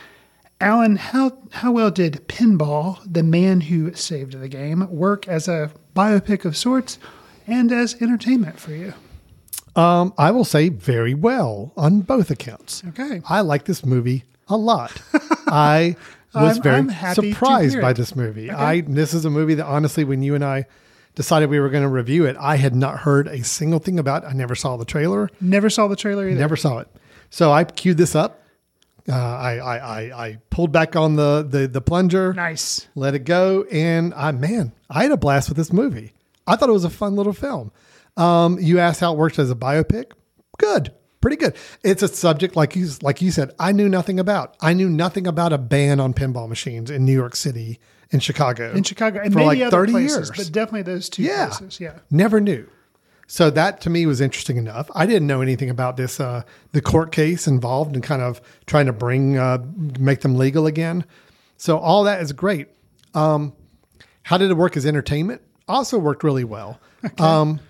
[0.64, 5.70] Alan, how how well did Pinball, the man who saved the game, work as a
[5.94, 6.98] biopic of sorts
[7.46, 8.94] and as entertainment for you?
[9.76, 12.82] Um, I will say very well on both accounts.
[12.88, 13.20] Okay.
[13.28, 15.02] I like this movie a lot.
[15.46, 15.96] I
[16.34, 18.50] was I'm- very I'm surprised by this movie.
[18.50, 20.64] I this is a movie that honestly, when you and I
[21.14, 24.24] decided we were going to review it, I had not heard a single thing about.
[24.24, 25.28] I never saw the trailer.
[25.42, 26.40] Never saw the trailer either.
[26.40, 26.88] Never saw it.
[27.28, 28.40] So I queued this up.
[29.08, 32.32] Uh, I, I, I I pulled back on the the the plunger.
[32.32, 32.86] Nice.
[32.94, 36.12] Let it go, and I man, I had a blast with this movie.
[36.46, 37.70] I thought it was a fun little film.
[38.16, 40.12] Um, you asked how it works as a biopic.
[40.58, 41.54] Good, pretty good.
[41.82, 43.50] It's a subject like you like you said.
[43.58, 44.56] I knew nothing about.
[44.60, 48.72] I knew nothing about a ban on pinball machines in New York City, in Chicago,
[48.72, 50.30] in Chicago, and for like thirty places, years.
[50.30, 51.48] but definitely those two Yeah.
[51.48, 51.78] places.
[51.80, 51.98] Yeah.
[52.10, 52.66] Never knew.
[53.26, 54.90] So that to me was interesting enough.
[54.94, 58.86] I didn't know anything about this, uh, the court case involved and kind of trying
[58.86, 59.58] to bring, uh,
[59.98, 61.04] make them legal again.
[61.56, 62.68] So all that is great.
[63.14, 63.54] Um,
[64.24, 65.40] how did it work as entertainment?
[65.68, 66.80] Also worked really well.
[67.18, 67.60] Um,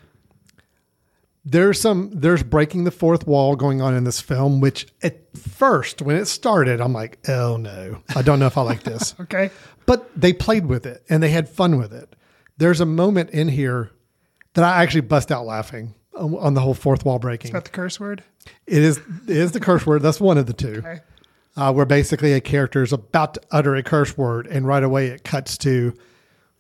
[1.45, 6.01] there's some, there's breaking the fourth wall going on in this film, which at first,
[6.01, 9.15] when it started, I'm like, oh no, I don't know if I like this.
[9.21, 9.51] Okay.
[9.87, 12.17] But they played with it and they had fun with it.
[12.57, 13.91] There's a moment in here
[14.55, 17.53] that I actually bust out laughing on on the whole fourth wall breaking.
[17.53, 18.23] Got the curse word.
[18.67, 20.03] It is it is the curse word.
[20.03, 20.79] That's one of the two.
[20.79, 21.01] Okay.
[21.57, 25.09] Uh, where basically a character is about to utter a curse word, and right away
[25.09, 25.95] it cuts to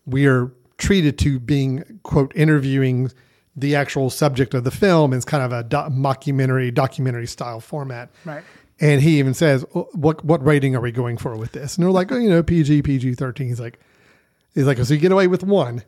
[0.06, 3.10] we are treated to being quote interviewing
[3.56, 8.10] the actual subject of the film It's kind of a do- mockumentary documentary style format.
[8.24, 8.42] Right.
[8.80, 11.84] And he even says, "Oh, "What what rating are we going for with this?" And
[11.84, 13.48] they're like, oh, "You know, PG, PG thirteen.
[13.48, 13.78] He's like,
[14.54, 15.84] he's like, so you get away with one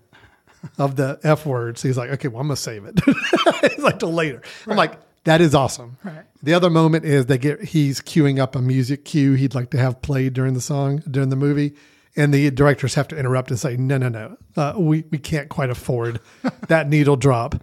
[0.79, 1.83] of the f words.
[1.83, 2.99] He's like, "Okay, well, I'm gonna save it."
[3.73, 4.43] He's like till later.
[4.67, 5.99] I'm like, that is awesome.
[6.05, 6.23] Right.
[6.43, 9.79] The other moment is they get he's queuing up a music cue he'd like to
[9.79, 11.75] have played during the song during the movie,
[12.17, 15.49] and the directors have to interrupt and say, "No, no, no, uh, we we can't
[15.49, 16.21] quite afford
[16.69, 17.57] that needle drop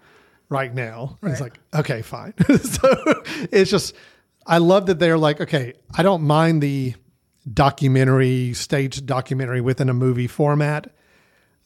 [0.49, 3.95] right now." He's like, "Okay, fine." so it's just
[4.45, 6.95] I love that they're like, "Okay, I don't mind the
[7.51, 10.93] documentary stage documentary within a movie format."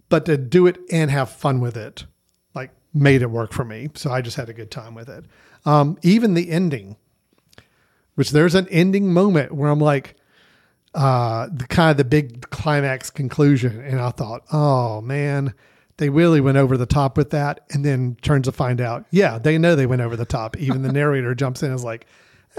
[0.09, 2.05] But to do it and have fun with it,
[2.53, 3.89] like made it work for me.
[3.95, 5.25] So I just had a good time with it.
[5.65, 6.97] Um, even the ending,
[8.15, 10.15] which there's an ending moment where I'm like,
[10.95, 15.53] uh, the kind of the big climax conclusion, and I thought, oh man,
[15.97, 19.37] they really went over the top with that, and then turns to find out, yeah,
[19.37, 20.57] they know they went over the top.
[20.57, 22.07] Even the narrator jumps in and is like,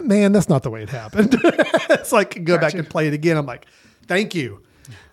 [0.02, 1.36] man, that's not the way it happened.
[1.42, 3.36] it's like go back and play it again.
[3.36, 3.66] I'm like,
[4.06, 4.62] thank you.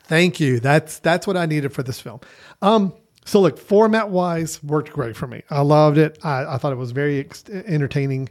[0.08, 0.60] Thank you.
[0.60, 2.20] That's that's what I needed for this film.
[2.62, 2.94] Um,
[3.26, 5.42] so look, format wise, worked great for me.
[5.50, 6.20] I loved it.
[6.24, 8.30] I, I thought it was very ex- entertaining.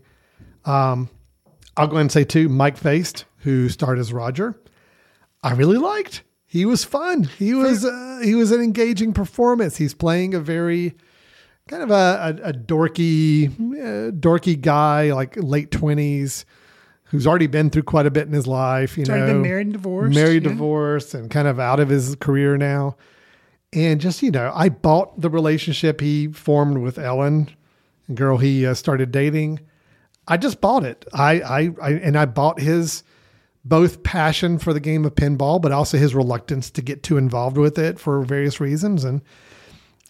[0.65, 1.09] Um,
[1.77, 4.55] I'll go ahead and say too, Mike Faist, who starred as Roger,
[5.43, 6.23] I really liked.
[6.47, 7.25] He was fun.
[7.25, 9.77] He was uh, he was an engaging performance.
[9.77, 10.95] He's playing a very
[11.67, 16.47] kind of a, a, a dorky uh, dorky guy, like late twenties,
[17.14, 18.98] who's already been through quite a bit in his life.
[18.98, 20.48] You He's know, been married and divorced, married, yeah.
[20.48, 22.96] divorced, and kind of out of his career now.
[23.72, 27.50] And just you know, I bought the relationship he formed with Ellen,
[28.12, 29.61] girl he uh, started dating.
[30.27, 31.05] I just bought it.
[31.12, 33.05] I, I, I, and I bought his
[33.64, 37.57] both passion for the game of pinball, but also his reluctance to get too involved
[37.57, 39.05] with it for various reasons.
[39.05, 39.22] And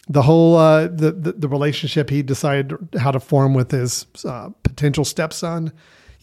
[0.09, 4.49] the whole, uh, the, the, the relationship he decided how to form with his uh,
[4.63, 5.71] potential stepson.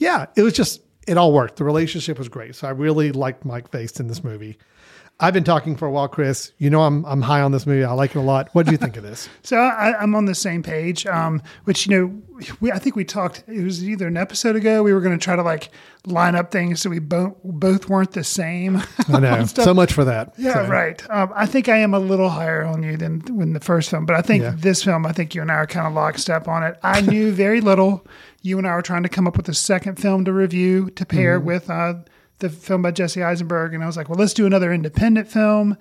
[0.02, 1.56] Yeah, it was just, it all worked.
[1.56, 2.54] The relationship was great.
[2.56, 4.58] So I really liked Mike Faist in this movie.
[5.20, 6.50] I've been talking for a while, Chris.
[6.58, 7.84] You know, I'm, I'm high on this movie.
[7.84, 8.48] I like it a lot.
[8.54, 9.28] What do you think of this?
[9.44, 11.06] So I, I'm on the same page.
[11.06, 12.22] Um, which you know,
[12.60, 13.44] we I think we talked.
[13.46, 14.82] It was either an episode ago.
[14.82, 15.70] We were going to try to like
[16.06, 18.82] line up things so we both both weren't the same.
[19.08, 19.44] I know.
[19.46, 20.32] so much for that.
[20.38, 21.00] Yeah, So- right.
[21.10, 24.06] Um, I think I am a little higher on you than when the first film,
[24.06, 24.54] but I think Yeah.
[24.56, 26.78] this film, I think you and I are kind of lockstep on it.
[26.82, 28.04] I knew very little.
[28.42, 31.06] You and I were trying to come up with a second film to review to
[31.06, 31.46] pair Mm-hmm.
[31.46, 31.94] with uh,
[32.40, 35.76] the film by Jesse Eisenberg, and I was like, well, let's do another independent film.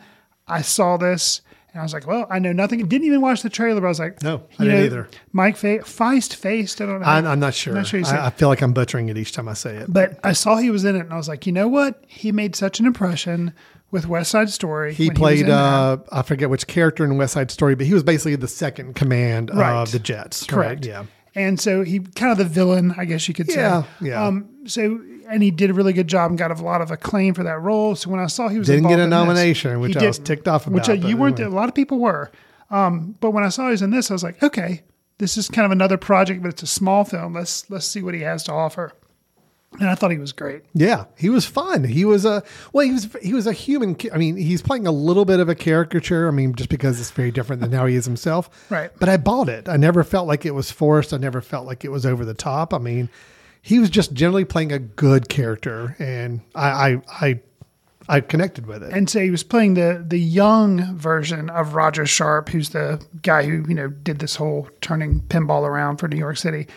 [0.48, 1.42] I saw this.
[1.74, 2.86] And I was like, well, I know nothing.
[2.86, 5.10] Didn't even watch the trailer, but I was like, No, I didn't know, either.
[5.32, 6.82] Mike Fe- Feist faced.
[6.82, 7.08] I don't know.
[7.08, 7.72] I'm, I'm not sure.
[7.72, 9.86] I'm not sure I, I feel like I'm butchering it each time I say it.
[9.92, 12.04] but I saw he was in it, and I was like, you know what?
[12.08, 13.54] He made such an impression
[13.90, 14.94] with West Side Story.
[14.94, 15.52] He played, that.
[15.52, 18.96] uh, I forget which character in West Side Story, but he was basically the second
[18.96, 19.82] command Right.
[19.82, 20.44] of the Jets.
[20.46, 20.82] Correct.
[20.82, 20.86] right?
[20.86, 21.06] Yeah.
[21.34, 23.62] And so he kind of the villain, I guess you could say.
[23.62, 24.26] Yeah, yeah.
[24.26, 27.34] Um, so and he did a really good job and got a lot of acclaim
[27.34, 27.96] for that role.
[27.96, 30.20] So when I saw he was Didn't get a in this, nomination, which I was
[30.20, 31.40] ticked off Which about, uh, but you weren't.
[31.40, 32.32] A lot of people were.
[32.70, 34.84] Um, but when I saw he was in this, I was like, okay,
[35.18, 37.34] this is kind of another project, but it's a small film.
[37.34, 38.92] Let's let's see what he has to offer.
[39.80, 40.64] And I thought he was great.
[40.74, 41.86] Yeah, he was fun.
[41.86, 42.86] He was a well.
[42.86, 43.96] He was he was a human.
[44.14, 46.28] I mean, he's playing a little bit of a caricature.
[46.28, 48.50] I mean, just because it's very different than how he is himself.
[48.70, 48.92] Right.
[49.00, 49.70] But I bought it.
[49.70, 51.14] I never felt like it was forced.
[51.14, 52.74] I never felt like it was over the top.
[52.74, 53.08] I mean,
[53.62, 57.40] he was just generally playing a good character, and I I I,
[58.10, 58.92] I connected with it.
[58.92, 63.44] And so he was playing the the young version of Roger Sharp, who's the guy
[63.44, 66.68] who you know did this whole turning pinball around for New York City.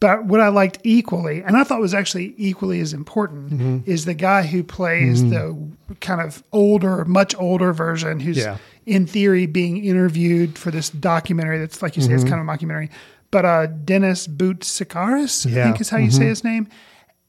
[0.00, 3.78] But what I liked equally, and I thought was actually equally as important, Mm-hmm.
[3.90, 5.54] is the guy who plays the
[6.00, 8.56] kind of older, much older version, who's Yeah.
[8.86, 11.58] in theory being interviewed for this documentary.
[11.58, 12.32] That's like you say, it's Mm-hmm.
[12.32, 12.88] kind of a mockumentary.
[13.32, 15.64] but uh, Dennis Boutsikaris, I Yeah.
[15.64, 16.28] think is how you say Mhm.
[16.28, 16.66] his name.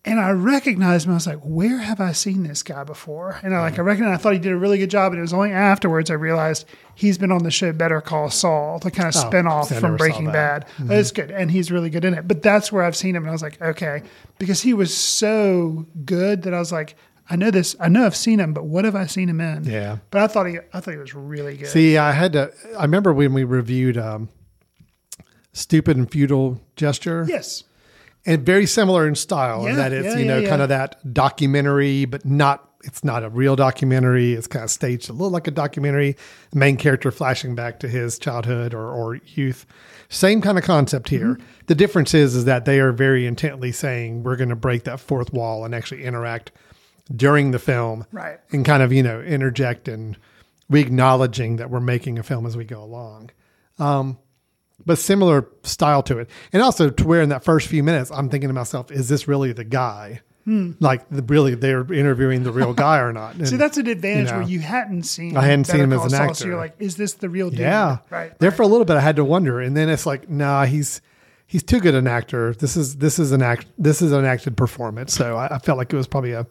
[0.03, 1.11] And I recognized him.
[1.11, 3.39] I was like, where have I seen this guy before?
[3.43, 5.11] And I like, I recognized, I thought he did a really good job.
[5.11, 8.79] And it was only afterwards I realized he's been on the show Better Call Saul,
[8.79, 10.31] the kind of Oh, spinoff from Breaking.
[10.31, 10.65] Bad.
[10.79, 10.89] Mhm.
[10.91, 11.29] It's good.
[11.29, 12.27] And he's really good in it.
[12.27, 13.23] But that's where I've seen him.
[13.23, 14.01] And I was like, okay.
[14.39, 16.95] Because he was so good that I was like,
[17.29, 19.65] I know this, I know I've seen him, but what have I seen him in?
[19.65, 19.99] Yeah.
[20.09, 21.67] But I thought he, I thought he was really good.
[21.67, 22.51] See, I had to.
[22.77, 24.29] I remember when we reviewed um,
[25.53, 27.63] "Stupid and Futile Gesture." Yes.
[28.25, 29.65] And very similar in style.
[29.65, 32.67] in that it's yeah, you know yeah, kind of that documentary, but not.
[32.83, 34.33] It's not a real documentary.
[34.33, 36.17] It's kind of staged a little like a documentary.
[36.49, 39.67] The main character flashing back to his childhood or, or youth.
[40.09, 41.35] Same kind of concept here.
[41.35, 41.43] Mm-hmm.
[41.67, 44.99] The difference is is that they are very intently saying we're going to break that
[44.99, 46.51] fourth wall and actually interact
[47.15, 48.39] during the film, Right.
[48.51, 50.17] And kind of you know interject and
[50.67, 53.29] we acknowledging that we're making a film as we go along.
[53.77, 54.17] Um,
[54.85, 56.29] but similar style to it.
[56.53, 59.27] And also to where in that first few minutes, I'm thinking to myself, is this
[59.27, 60.21] really the guy?
[60.45, 60.71] Hmm.
[60.79, 63.35] Like the, really they're interviewing the real guy or not?
[63.47, 65.37] See, that's an advantage you know, where you hadn't seen.
[65.37, 66.33] I hadn't seen him as an actor.
[66.33, 67.59] So you're like, is this the real dude?
[67.59, 67.99] Yeah.
[68.09, 68.37] Right.
[68.39, 69.59] There for a little bit I had to wonder.
[69.59, 71.01] And then it's like, nah, he's
[71.45, 72.53] he's too good an actor.
[72.55, 75.13] This is this is an act this is an acted performance.
[75.13, 76.47] So I, I felt like it was probably a,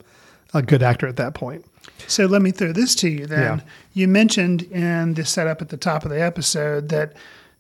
[0.55, 1.65] a good actor at that point.
[2.07, 3.59] So let me throw this to you then.
[3.59, 3.65] Yeah.
[3.93, 7.15] You mentioned in the setup at the top of the episode that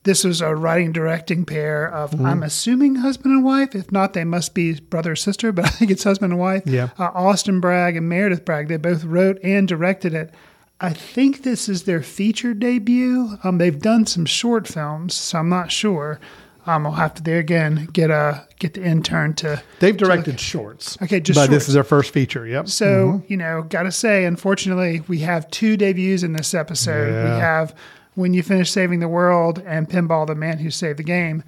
[0.04, 2.24] this was a writing directing pair of, Mhm.
[2.26, 3.74] I'm assuming husband and wife.
[3.74, 6.62] If not, they must be brother sister, but I think it's husband and wife.
[6.66, 6.88] Yeah.
[6.98, 8.68] Uh, Austin Bragg and Meredith Bragg.
[8.68, 10.32] They both wrote and directed it.
[10.80, 13.36] I think this is their feature debut.
[13.44, 16.18] Um, they've done some short films, so I'm not sure.
[16.66, 19.62] Um, I'll have to there again get a get the intern to.
[19.80, 20.96] They've to directed shorts.
[21.02, 21.50] Okay, just but shorts.
[21.50, 22.46] this is their first feature.
[22.46, 22.68] Yep.
[22.68, 23.30] So, Mhm.
[23.30, 27.12] you know, got to say, unfortunately, we have two debuts in this episode.
[27.12, 27.34] Yeah.
[27.34, 27.74] We have
[28.14, 31.42] When You Finish Saving the World and Pinball, the Man Who Saved the Game.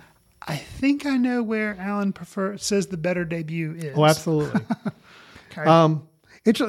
[0.46, 3.96] I think I know where Alan prefer says the better debut is.
[3.96, 4.60] Oh, absolutely.
[5.52, 5.68] Okay.
[5.68, 6.08] Um,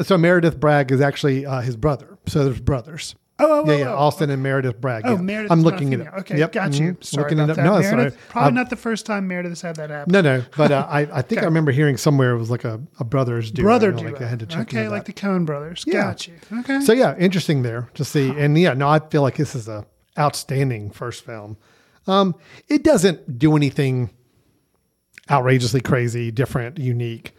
[0.04, 2.18] so Meredith Bragg is actually uh, his brother.
[2.28, 3.16] So there's brothers.
[3.44, 3.94] Oh, oh, yeah, oh, yeah.
[3.94, 3.98] oh.
[3.98, 5.04] Austin and Meredith Bragg.
[5.06, 5.22] Oh, yeah.
[5.22, 5.52] Meredith.
[5.52, 6.14] I'm looking it up.
[6.20, 6.52] Okay, Yep.
[6.52, 6.94] got you.
[6.94, 7.04] mhm.
[7.04, 7.64] Sorry Looking about that.
[7.66, 8.30] No, Meredith, right.
[8.30, 10.12] Probably Uh, not the first time Meredith has had that happen.
[10.12, 10.44] No, no.
[10.58, 11.42] But uh, I, I think.
[11.42, 13.66] I remember hearing somewhere it was like a, a brothers duo.
[13.66, 14.26] Brother Like duo.
[14.26, 15.84] I had to check okay, like the Coen brothers.
[15.86, 15.94] Yeah.
[16.04, 16.34] Got you.
[16.60, 16.80] Okay.
[16.82, 18.30] So yeah, interesting there to see.
[18.30, 19.86] And yeah, no, I feel like this is a
[20.18, 21.58] outstanding first film.
[22.08, 22.36] Um,
[22.68, 24.10] it doesn't do anything
[25.32, 27.34] outrageously crazy, different, unique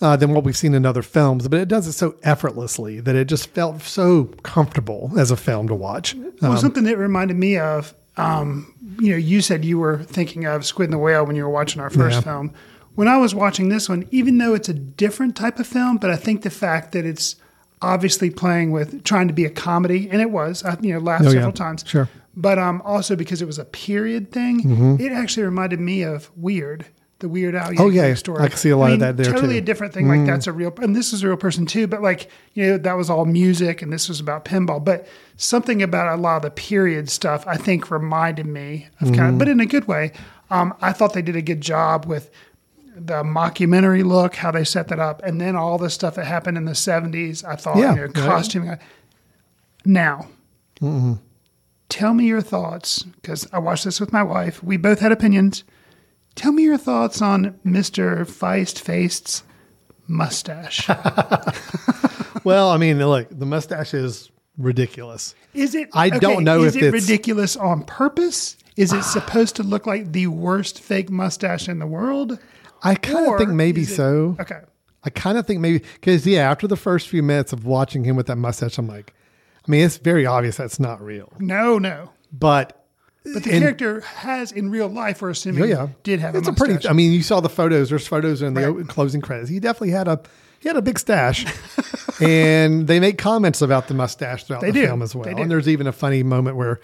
[0.00, 3.14] uh, than what we've seen in other films, but it does it so effortlessly that
[3.14, 6.14] it just felt so comfortable as a film to watch.
[6.42, 10.44] Well, Um, something that reminded me of, um, you know, you said you were thinking
[10.46, 12.20] of Squid and the Whale when you were watching our first Yeah.
[12.22, 12.50] film.
[12.94, 16.10] When I was watching this one, even though it's a different type of film, but
[16.10, 17.36] I think the fact that it's
[17.82, 21.22] obviously playing with trying to be a comedy, and it was, I you know, laughed
[21.24, 21.32] Oh, yeah.
[21.34, 21.84] several times.
[21.86, 22.08] Sure.
[22.36, 25.00] But um, also because it was a period thing, Mhm.
[25.00, 26.86] it actually reminded me of Weird,
[27.20, 28.12] the Weird Al Oh, yeah.
[28.14, 28.42] story.
[28.42, 29.58] I can see a lot of that there, Totally too.
[29.58, 30.08] a different thing.
[30.08, 30.26] Like Mm.
[30.26, 31.86] that's a real, and this is a real person too.
[31.86, 34.84] But like you know, that was all music, and this was about pinball.
[34.84, 39.28] But something about a lot of the period stuff, I think, reminded me of kind
[39.28, 39.38] of, Mhm.
[39.38, 40.12] but in a good way.
[40.50, 42.30] Um, I thought they did a good job with
[42.96, 46.56] the mockumentary look, how they set that up, and then all the stuff that happened
[46.56, 47.42] in the seventies.
[47.42, 47.94] I thought, Yeah.
[47.94, 48.76] you know, costuming.
[49.84, 50.26] Now,
[50.80, 51.18] mhm.
[51.88, 54.62] tell me your thoughts because I watched this with my wife.
[54.62, 55.64] We both had opinions.
[56.34, 59.42] Tell me your thoughts on Mister Faist Faist's
[60.08, 60.88] mustache.
[62.44, 65.34] well, I mean, look, the mustache is ridiculous.
[65.54, 65.88] Is it?
[65.92, 68.56] I don't know is if it it's- ridiculous on purpose.
[68.76, 72.38] Is it supposed to look like the worst fake mustache in the world?
[72.82, 74.36] I kind of think maybe it- so.
[74.40, 74.60] Okay.
[75.06, 78.16] I kind of think maybe because yeah, after the first few minutes of watching him
[78.16, 79.12] with that mustache, I'm like,
[79.66, 81.30] I mean, it's very obvious that's not real.
[81.38, 82.10] No, no.
[82.32, 82.83] But
[83.32, 86.46] But the and- character has in real life, we're assuming, yeah, yeah, did have it's
[86.48, 86.86] a a pretty.
[86.88, 87.88] I mean, you saw the photos.
[87.90, 89.48] There's photos in the o- closing credits.
[89.48, 90.20] He definitely had a
[90.60, 91.46] he had a big stash,
[92.20, 94.86] and they make comments about the mustache throughout They the do.
[94.86, 95.26] film as well.
[95.26, 96.80] And there's even a funny moment where.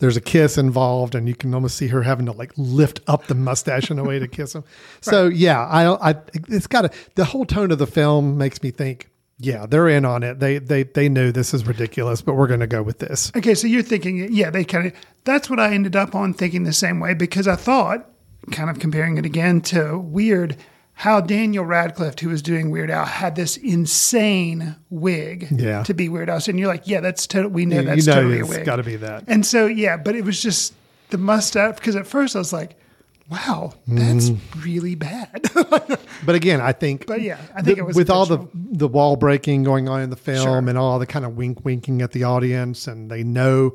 [0.00, 3.28] There's a kiss involved, and you can almost see her having to like lift up
[3.28, 4.64] the mustache in a way to kiss him.
[5.00, 6.10] So yeah, I.
[6.10, 6.14] I
[6.48, 9.08] it's got a the whole tone of the film makes me think.
[9.44, 10.40] Yeah, they're in on it.
[10.40, 13.30] They they they know this is ridiculous, but we're going to go with this.
[13.36, 14.92] Okay, so you're thinking, yeah, they kind of.
[15.24, 18.08] That's what I ended up on thinking the same way because I thought,
[18.52, 20.56] kind of comparing it again to Weird,
[20.92, 25.82] how Daniel Radcliffe, who was doing Weird Al, had this insane wig Yeah.
[25.84, 26.40] to be Weird Al.
[26.46, 27.52] And you're like, yeah, that's totally.
[27.54, 28.64] We know You- you that's know totally a it's wig.
[28.64, 29.24] gotta be that.
[29.26, 30.74] And so yeah, but it was just
[31.10, 32.76] the mustache because at first I was like,
[33.30, 34.64] wow, that's Mhm.
[34.64, 35.42] really bad.
[36.24, 37.06] But again, I think.
[37.06, 40.00] But yeah, I think the- it was with all the the wall breaking going on
[40.00, 40.56] in the film Sure.
[40.58, 43.74] and all the kind of wink winking at the audience, and they know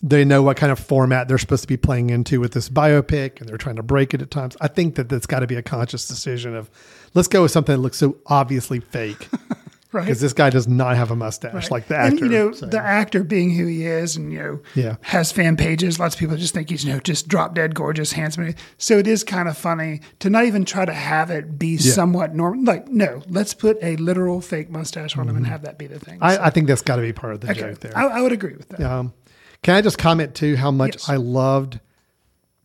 [0.00, 3.40] they know what kind of format they're supposed to be playing into with this biopic
[3.40, 4.56] and they're trying to break it at times.
[4.60, 6.70] I think that that's got to be a conscious decision of
[7.14, 9.28] let's go with something that looks so obviously fake.
[9.90, 10.04] Right.
[10.04, 11.70] Because this guy does not have a mustache Right.
[11.70, 12.08] like the actor.
[12.10, 12.66] And, you know, so.
[12.66, 14.96] the actor being who he is and, you know, Yeah.
[15.00, 15.98] has fan pages.
[15.98, 18.54] Lots of people just think he's, you know, just drop dead gorgeous, handsome.
[18.76, 21.92] So it is kind of funny to not even try to have it be Yeah.
[21.92, 22.64] somewhat normal.
[22.64, 25.98] Like, no, let's put a literal fake mustache on him and have that be the
[25.98, 26.16] thing.
[26.16, 26.24] Mm-hmm.
[26.24, 27.60] I, So- I think that's got to be part of the okay.
[27.60, 27.96] joke there.
[27.96, 28.80] I, I would agree with that.
[28.82, 29.14] Um,
[29.62, 31.08] can I just comment too how much Yes.
[31.08, 31.80] I loved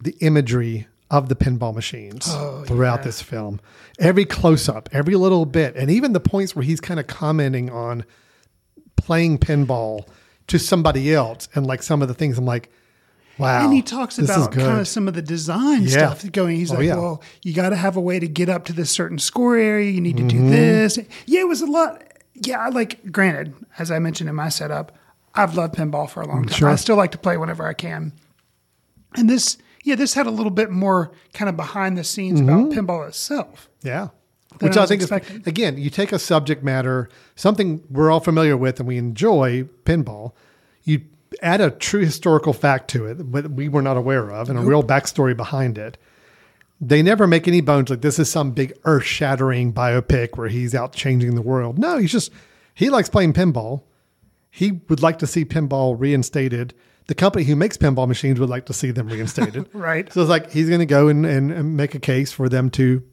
[0.04, 3.04] the imagery of the pinball machines Oh, throughout yeah.
[3.06, 3.62] this film?
[4.00, 7.70] Every close up, every little bit, and even the points where he's kind of commenting
[7.70, 8.04] on
[8.96, 10.08] playing pinball
[10.48, 12.70] to somebody else, and like some of the things I'm like,
[13.38, 13.64] wow.
[13.64, 16.14] And he talks about kind of some of the design Yeah.
[16.14, 16.58] stuff going.
[16.58, 16.96] He's Oh, like, yeah.
[16.96, 19.90] well, you got to have a way to get up to this certain score area.
[19.92, 20.46] You need to Mm-hmm.
[20.46, 21.00] do this.
[21.26, 22.04] Yeah, it was a lot.
[22.34, 24.92] Yeah, I like, granted, as I mentioned in my setup,
[25.36, 26.58] I've loved pinball for a long time.
[26.58, 26.70] Sure.
[26.70, 28.14] I still like to play whenever I can.
[29.16, 32.70] And this, yeah, this had a little bit more kind of behind the scenes about
[32.70, 32.80] mm-hmm.
[32.80, 33.70] pinball itself.
[33.84, 34.10] Yeah.
[34.60, 38.56] Which I I, think is, again, you take a subject matter, something we're all familiar
[38.56, 40.34] with and we enjoy, pinball,
[40.84, 41.02] you
[41.42, 44.62] add a true historical fact to it that we were not aware of and a
[44.62, 45.98] real backstory behind it.
[46.80, 50.76] They never make any bones like this is some big earth shattering biopic where he's
[50.76, 51.80] out changing the world.
[51.80, 52.32] No, he's just,
[52.74, 53.84] he likes playing pinball.
[54.52, 56.74] He would like to see pinball reinstated.
[57.08, 59.70] The company who makes pinball machines would like to see them reinstated.
[59.74, 60.12] Right.
[60.12, 62.70] So it's like he's going to go and, and, and make a case for them
[62.72, 63.04] to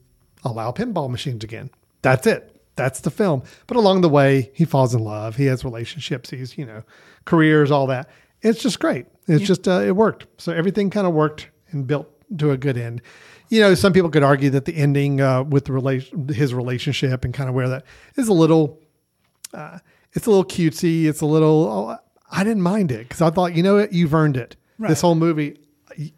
[0.45, 1.71] allow pinball machines again.
[2.03, 2.61] That's it.
[2.77, 3.43] That's the film.
[3.67, 5.37] But along the way, he falls in love.
[5.37, 6.31] He has relationships.
[6.31, 6.83] He's, you know,
[7.25, 8.09] careers, all that.
[8.43, 9.07] It's just great.
[9.27, 10.27] It's just, uh, it worked.
[10.39, 13.03] So everything kind of worked and built to a good end.
[13.49, 17.25] You know, some people could argue that the ending uh, with the relation, his relationship
[17.25, 17.85] and kind of where that
[18.17, 18.81] is a little,
[19.53, 19.79] uh,
[20.13, 21.05] it's a little cutesy.
[21.05, 21.99] It's a little, oh,
[22.31, 24.57] I didn't mind it because I thought, you know what, you've earned it.
[24.79, 25.59] This whole movie,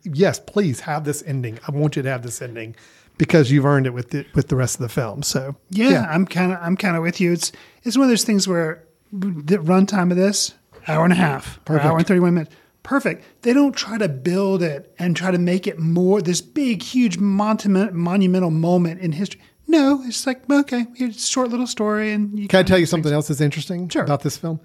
[0.04, 1.58] yes, please have this ending.
[1.66, 2.76] I want you to have this ending
[3.18, 5.22] because you've earned it with the, with the rest of the film.
[5.22, 7.32] So Yeah, I'm kind of I'm kind of with you.
[7.32, 7.50] It's
[7.82, 10.54] it's one of those things where the runtime of this
[10.86, 13.24] hour and a half, hour and thirty one minutes, perfect.
[13.42, 17.18] They don't try to build it and try to make it more this big, huge,
[17.18, 19.40] monument, monumental moment in history.
[19.66, 22.86] No, it's like okay, here's a short little story, and you Can I tell you
[22.86, 24.04] something else that's interesting Sure.
[24.04, 24.60] about this film?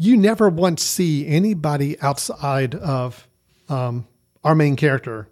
[0.00, 3.28] You never once see anybody outside of
[3.68, 4.06] um,
[4.42, 5.28] our main character,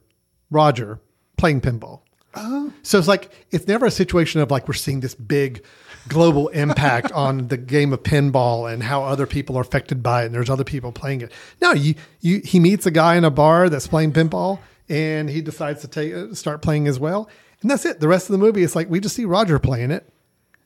[0.51, 1.01] Roger,
[1.39, 2.01] playing pinball.
[2.35, 2.71] Oh.
[2.83, 5.65] So it's like it's never a situation of like we're seeing this big
[6.07, 10.27] global impact on the game of pinball and how other people are affected by it
[10.27, 11.33] and there's other people playing it.
[11.63, 14.59] No, you you he meets a guy in a bar that's playing pinball
[14.91, 17.31] and he decides to take start playing as well.
[17.63, 18.01] And that's it.
[18.01, 20.07] The rest of the movie it's like we just see Roger playing it.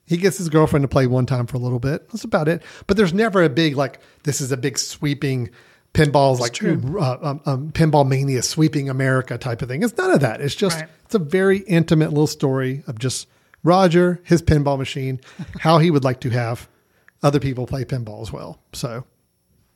[0.07, 2.09] He gets his girlfriend to play one time for a little bit.
[2.11, 2.63] That's about it.
[2.87, 5.51] But there's never a big like this is a big sweeping
[5.95, 9.83] pinballs like uh, um, um, pinball mania sweeping America type of thing.
[9.83, 10.41] It's none of that.
[10.41, 10.89] It's just Right.
[11.05, 13.29] it's a very intimate little story of just
[13.63, 15.21] Roger, his pinball machine,
[15.61, 16.69] how he would like to have
[17.23, 18.59] other people play pinball as well.
[18.73, 19.05] So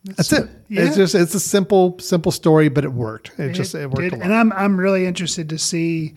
[0.05, 0.49] that's, it.
[0.68, 0.83] yeah.
[0.83, 3.33] It's just it's a simple simple story, but it worked.
[3.39, 4.12] It, just it worked did.
[4.14, 4.24] a lot.
[4.24, 6.14] And I'm I'm really interested to see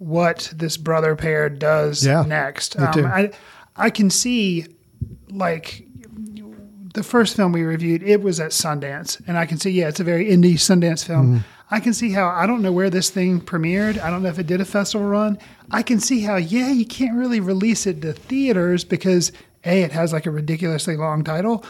[0.00, 2.78] what this brother pair does Yeah, next.
[2.78, 3.30] Um, I
[3.76, 4.66] I can see
[5.28, 5.86] like
[6.94, 10.00] the first film we reviewed, it was at Sundance, and I can see yeah, it's
[10.00, 11.26] a very indie Sundance film.
[11.26, 11.38] Mm-hmm.
[11.70, 14.00] I can see how I don't know where this thing premiered.
[14.00, 15.38] I don't know if it did a festival run.
[15.70, 19.32] I can see how yeah, you can't really release it to theaters because
[19.64, 21.58] a it has like a ridiculously long title,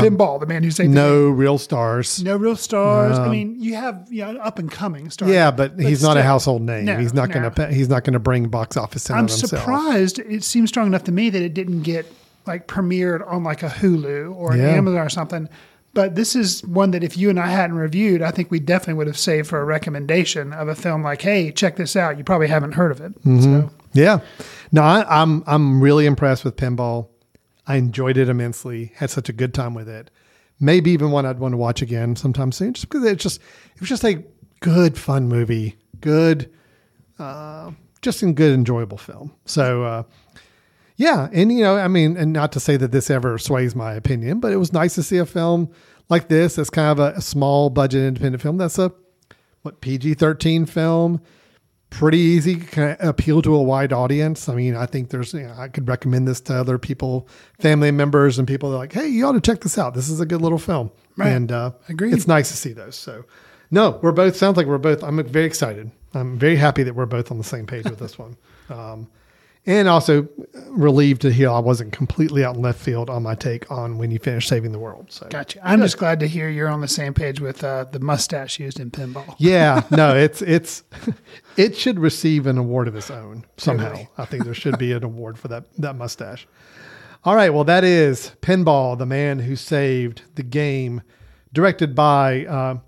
[0.00, 2.22] Pinball, the man who saved Um, no real stars.
[2.22, 3.18] no real stars.
[3.18, 5.30] I mean, you have you know, up and coming stars.
[5.30, 6.84] Yeah, but, he's not a household name.
[6.84, 7.34] No, he's not no.
[7.40, 7.72] going to.
[7.72, 10.18] He's not going to bring box office in I'm surprised.
[10.18, 12.06] It seems strong enough to me that it didn't get
[12.46, 14.70] like premiered on like a Hulu or an Yeah.
[14.70, 15.48] Amazon or something.
[15.94, 18.94] But this is one that if you and I hadn't reviewed, I think we definitely
[18.94, 22.24] would have saved for a recommendation of a film like, "Hey, check this out." You
[22.24, 23.14] probably haven't heard of it.
[23.24, 23.42] Mm-hmm.
[23.42, 24.20] So Yeah,
[24.70, 27.08] no, I, I'm I'm really impressed with pinball.
[27.72, 28.92] I enjoyed it immensely.
[28.96, 30.10] Had such a good time with it.
[30.60, 33.40] Maybe even one I'd want to watch again sometime soon, just because it's just
[33.74, 34.22] it was just a
[34.60, 36.52] good fun movie, good,
[37.18, 37.70] uh,
[38.02, 39.34] just a good enjoyable film.
[39.46, 39.84] So.
[39.84, 40.02] Uh,
[40.96, 43.94] yeah, and you know, I mean, and not to say that this ever sways my
[43.94, 45.70] opinion, but it was nice to see a film
[46.10, 46.56] like this.
[46.56, 48.58] That's kind of a, a small budget independent film.
[48.58, 48.92] That's a
[49.62, 51.22] what PG thirteen film,
[51.92, 54.48] pretty easy, can appeal to a wide audience.
[54.48, 57.28] I mean, I think there's, you know, I could recommend this to other people,
[57.60, 59.94] family members, and people that are like, hey, you ought to check this out.
[59.94, 61.28] This is a good little film, Right.
[61.28, 62.12] and uh, Agreed.
[62.14, 62.96] It's nice to see those.
[62.96, 63.24] So,
[63.70, 65.02] no, we're both sounds like we're both.
[65.04, 65.90] I'm very excited.
[66.14, 68.36] I'm very happy that we're both on the same page with this one.
[68.70, 69.08] Um,
[69.64, 70.28] And also
[70.70, 74.10] relieved to hear I wasn't completely out in left field on my take on when
[74.10, 75.12] you finish saving the world.
[75.12, 75.60] So Gotcha.
[75.62, 78.80] I'm just glad to hear you're on the same page with uh, the mustache used
[78.80, 79.36] in pinball.
[79.38, 80.82] yeah, no, it's it's
[81.56, 84.04] it should receive an award of its own somehow.
[84.18, 86.48] I think there should be an award for that that mustache.
[87.24, 91.02] All right, well, that is Pinball, the man who saved the game,
[91.52, 92.78] directed by uh,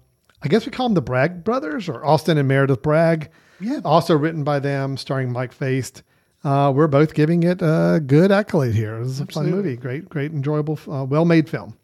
[0.43, 3.31] I guess we call them the Bragg brothers or Austin and Meredith Bragg.
[3.61, 3.81] Yeah.
[3.85, 6.03] Also written by them, starring Mike Faist.
[6.45, 8.97] Uh, we're both giving it a good accolade here.
[8.97, 9.53] It was a Absolutely.
[9.53, 11.77] fun movie, great, great, enjoyable, uh, well-made film.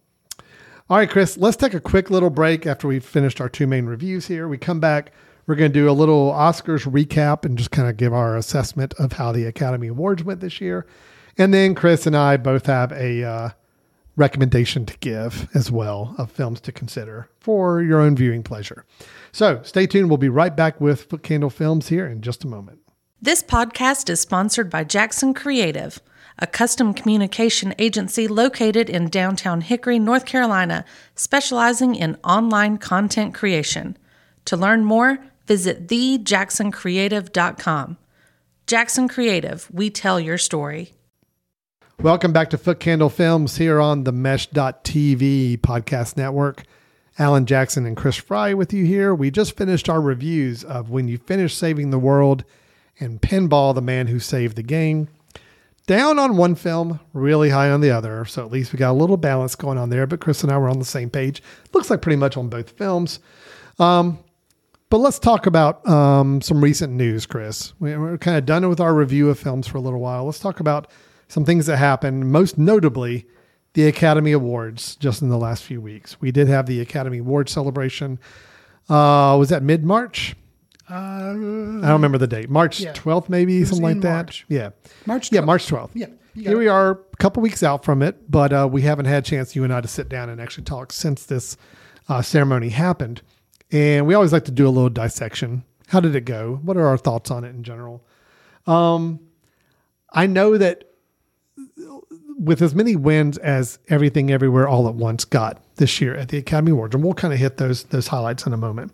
[0.91, 3.87] All right, Chris, let's take a quick little break after we've finished our two main
[3.87, 4.49] reviews here.
[4.49, 5.13] We come back,
[5.47, 8.93] we're going to do a little Oscars recap and just kind of give our assessment
[8.99, 10.87] of how the Academy Awards went this year.
[11.39, 13.51] And then Chris and I both have a uh,
[14.17, 18.85] recommendation to give as well of films to consider for your own viewing pleasure.
[19.33, 20.11] So stay tuned.
[20.11, 22.81] We'll be right back with Footcandle Films here in just a moment.
[23.23, 26.01] This podcast is sponsored by Jackson Creative,
[26.39, 33.99] a custom communication agency located in downtown Hickory, North Carolina, specializing in online content creation.
[34.47, 37.99] To learn more, visit thejacksoncreative.com.
[38.67, 40.95] Jackson Creative, we tell your story.
[42.01, 46.63] Welcome back to Footcandle Films here on the Mesh.tv podcast network.
[47.19, 49.15] Alan Jackson and Chris Fry with you here.
[49.15, 52.45] We just finished our reviews of When You Finish Saving the World
[53.01, 55.09] and Pinball, the Man Who Saved the Game.
[55.87, 58.25] Down on one film, really high on the other.
[58.25, 60.07] So at least we got a little balance going on there.
[60.07, 61.43] But Chris and I were on the same page.
[61.73, 63.19] Looks like pretty much on both films.
[63.81, 64.19] Um,
[64.89, 67.73] but let's talk about um, some recent news, Chris.
[67.81, 70.25] We- We're kind of done with our review of films for a little while.
[70.27, 70.89] Let's talk about
[71.29, 73.27] some things that happened, most notably
[73.75, 76.21] the Academy Awards just in the last few weeks.
[76.21, 78.19] We did have the Academy Awards celebration.
[78.89, 80.35] Uh, was that mid March?
[80.91, 82.51] Uh, I don't remember the date.
[82.51, 82.93] March Yeah.
[82.93, 84.27] 12th, maybe, something like that.
[84.27, 84.45] March.
[84.49, 84.71] Yeah.
[85.07, 85.91] March Yeah, March 12th.
[85.95, 86.59] Yeah, Here it.
[86.59, 89.55] we are, a couple weeks out from it, but uh, we haven't had a chance,
[89.55, 91.57] you and I, to sit down and actually talk since this
[92.09, 93.23] uh, ceremony happened.
[93.71, 95.63] And we always like to do a little dissection.
[95.89, 96.59] How did it go?
[96.63, 98.05] What are our thoughts on it in general?
[98.67, 99.21] Um,
[100.13, 100.85] I know that
[102.39, 106.39] with as many wins as Everything Everywhere All at Once got this year at the
[106.39, 108.93] Academy Awards, and we'll kind of hit those those highlights in a moment.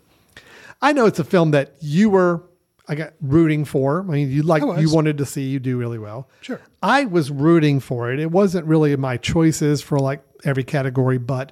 [0.81, 2.43] I know it's a film that you were
[2.89, 3.99] I got rooting for.
[4.01, 6.29] I mean, you like you wanted to see you do really well.
[6.41, 6.61] Sure.
[6.81, 8.19] I was rooting for it.
[8.19, 11.51] It wasn't really my choices for like every category, but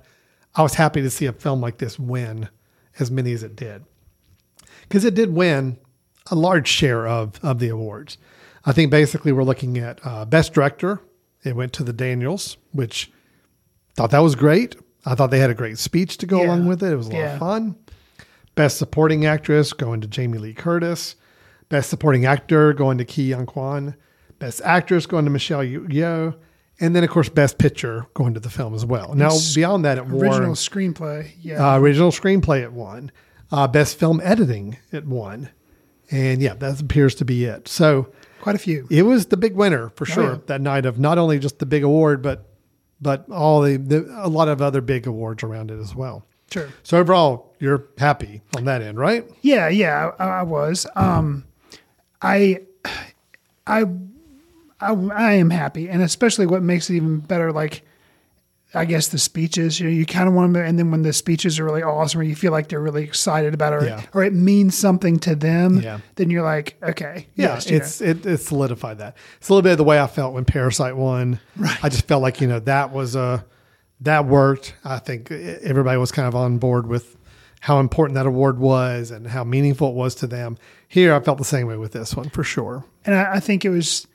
[0.55, 2.47] I was happy to see a film like this win
[2.99, 3.83] as many as it did.
[4.83, 5.77] Because it did win
[6.31, 8.17] a large share of of the awards.
[8.65, 11.01] I think basically we're looking at uh, best director.
[11.43, 13.11] It went to the Daniels, which
[13.95, 14.75] thought that was great.
[15.05, 16.47] I thought they had a great speech to go Yeah.
[16.47, 16.91] along with it.
[16.91, 17.33] It was a lot Yeah.
[17.33, 17.75] of fun.
[18.55, 21.15] Best supporting actress going to Jamie Lee Curtis.
[21.69, 23.95] Best supporting actor going to Ke Huy Quan.
[24.39, 26.35] Best actress going to Michelle Yeoh.
[26.79, 29.13] And then, of course, best picture going to the film as well.
[29.15, 31.31] Now, It's beyond that, it original won screenplay.
[31.41, 31.73] Yeah.
[31.73, 33.11] uh, original screenplay it won.
[33.51, 35.49] Uh, best film editing it won.
[36.11, 37.67] And yeah, that appears to be it.
[37.67, 38.87] So Quite a few.
[38.91, 40.39] it was the big winner for Oh, sure yeah.
[40.47, 42.45] that night of not only just the big award, but
[43.01, 46.25] but all the, the a lot of other big awards around it as well.
[46.55, 46.69] Sure.
[46.83, 49.29] So overall, you're happy on that end, right?
[49.41, 50.87] Yeah, yeah, I, I was.
[50.95, 51.43] Um,
[52.21, 52.61] I,
[53.67, 53.83] I,
[54.79, 57.83] I, I am happy, and especially what makes it even better, like,
[58.73, 59.79] I guess the speeches.
[59.79, 62.19] You know, you kind of want them, and then when the speeches are really awesome,
[62.19, 64.01] or you feel like they're really excited about it, or, Yeah.
[64.13, 65.99] or it means something to them, Yeah.
[66.15, 67.85] then you're like, okay, Yeah, yes, you know.
[67.85, 69.15] it's it, it solidified that.
[69.37, 71.39] It's a little bit of the way I felt when Parasite won.
[71.57, 71.77] Right.
[71.83, 73.45] I just felt like you know that was a
[74.01, 74.75] that worked.
[74.83, 77.15] I think everybody was kind of on board with
[77.61, 80.57] how important that award was and how meaningful it was to them.
[80.87, 82.85] Here, I felt the same way with this one for sure.
[83.05, 84.05] and I, I think it was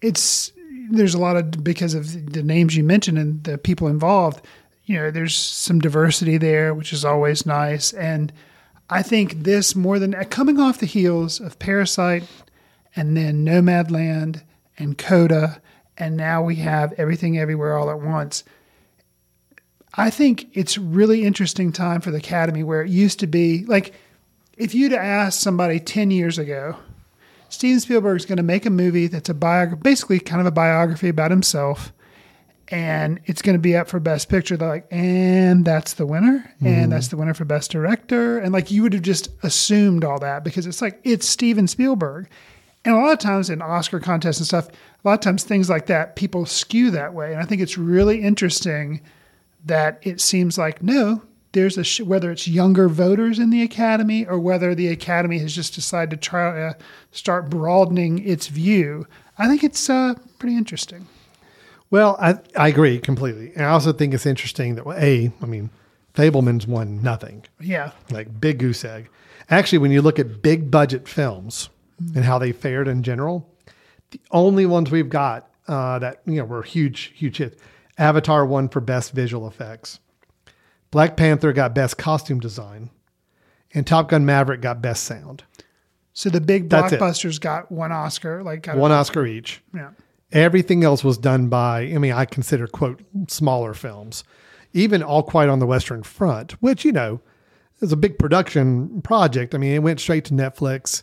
[0.00, 0.52] it's
[0.90, 4.44] there's a lot of because of the names you mentioned and the people involved
[4.84, 8.30] you know there's some diversity there which is always nice and
[8.90, 12.24] i think this more than uh, coming off the heels of parasite
[12.94, 14.42] and then nomadland
[14.78, 15.60] and coda
[15.96, 18.44] and now we have everything everywhere all at once
[19.96, 23.94] I think it's really interesting time for the Academy where it used to be like
[24.56, 26.76] if you'd asked somebody 10 years ago,
[27.48, 31.08] Steven Spielberg's going to make a movie that's a biography, basically kind of a biography
[31.08, 31.92] about himself,
[32.68, 34.56] and it's going to be up for Best Picture.
[34.56, 36.90] They're like, and that's the winner, and mm-hmm.
[36.90, 40.44] that's the winner for Best Director, and like you would have just assumed all that
[40.44, 42.28] because it's like it's Steven Spielberg,
[42.84, 45.70] and a lot of times in Oscar contests and stuff, a lot of times things
[45.70, 49.00] like that people skew that way, and I think it's really interesting
[49.64, 54.26] that it seems like no there's a sh- whether it's younger voters in the academy
[54.26, 56.76] or whether the academy has just decided to try to
[57.12, 59.06] start broadening its view
[59.38, 61.06] I think it's uh, pretty interesting.
[61.90, 63.52] Well, I, I agree completely.
[63.54, 65.70] And I also think it's interesting that, well, A, I mean,
[66.14, 67.44] Fabelmans won nothing.
[67.60, 67.92] Yeah.
[68.10, 69.08] Like big goose egg.
[69.50, 71.68] Actually, when you look at big budget films
[72.14, 73.48] and how they fared in general,
[74.10, 77.60] the only ones we've got uh, that, you know, were huge, huge hits.
[77.98, 80.00] Avatar won for best visual effects.
[80.90, 82.90] Black Panther got best costume design.
[83.72, 85.42] And Top Gun Maverick got best sound.
[86.12, 87.00] So the big That's it.
[87.00, 89.60] blockbusters got one Oscar, like One Oscar each.
[89.74, 89.90] Yeah.
[90.30, 94.22] Everything else was done by, I mean, I consider, quote, smaller films.
[94.72, 97.20] Even All Quiet on the Western Front, which, you know,
[97.80, 99.54] is a big production project.
[99.54, 101.02] I mean, it went straight to Netflix.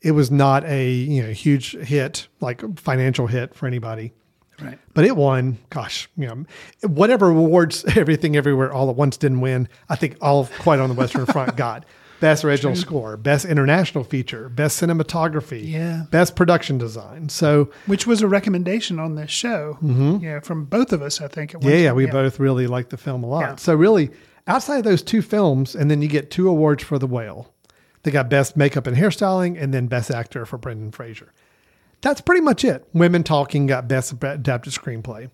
[0.00, 4.12] It was not a, you know, huge hit, like financial hit for anybody.
[4.60, 4.78] Right.
[4.94, 6.44] But it won, gosh, you know,
[6.88, 9.68] whatever awards Everything Everywhere All at Once didn't win.
[9.88, 11.84] I think All Quiet on the Western Front got
[12.20, 16.04] best original score, best international feature, best cinematography, Yeah.
[16.10, 17.28] best production design.
[17.28, 19.78] So which was a recommendation on this show.
[19.82, 20.22] Mhm.
[20.22, 21.54] Yeah, from both of us, I think.
[21.60, 23.40] Yeah, yeah, we both really liked the film a lot.
[23.40, 23.56] Yeah.
[23.56, 24.10] So really,
[24.46, 27.52] outside of those two films, and then you get two awards for The Whale.
[28.04, 31.32] They got best makeup and hairstyling, and then best actor for Brendan Fraser.
[32.02, 32.86] That's pretty much it.
[32.92, 35.30] Women Talking got best adapted screenplay.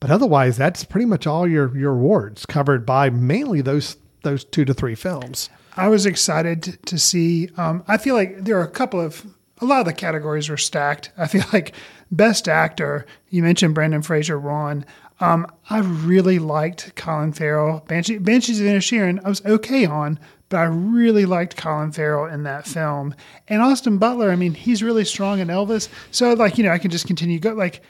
[0.00, 4.64] But otherwise, that's pretty much all your your awards covered by mainly those those two
[4.64, 5.50] to three films.
[5.76, 7.48] I was excited to see.
[7.56, 9.26] Um, I feel like there are a couple of
[9.60, 11.10] a lot of the categories are stacked.
[11.16, 11.74] I feel like
[12.10, 13.06] best actor.
[13.30, 14.84] You mentioned Brendan Fraser, Ron.
[15.24, 17.84] Um, I really liked Colin Farrell.
[17.88, 20.18] Banshee, Banshees of Inisherin, I was okay on,
[20.48, 23.14] but I really liked Colin Farrell in that film.
[23.48, 25.88] And Austin Butler, I mean, he's really strong in Elvis.
[26.10, 27.82] So like you know, I can just continue go like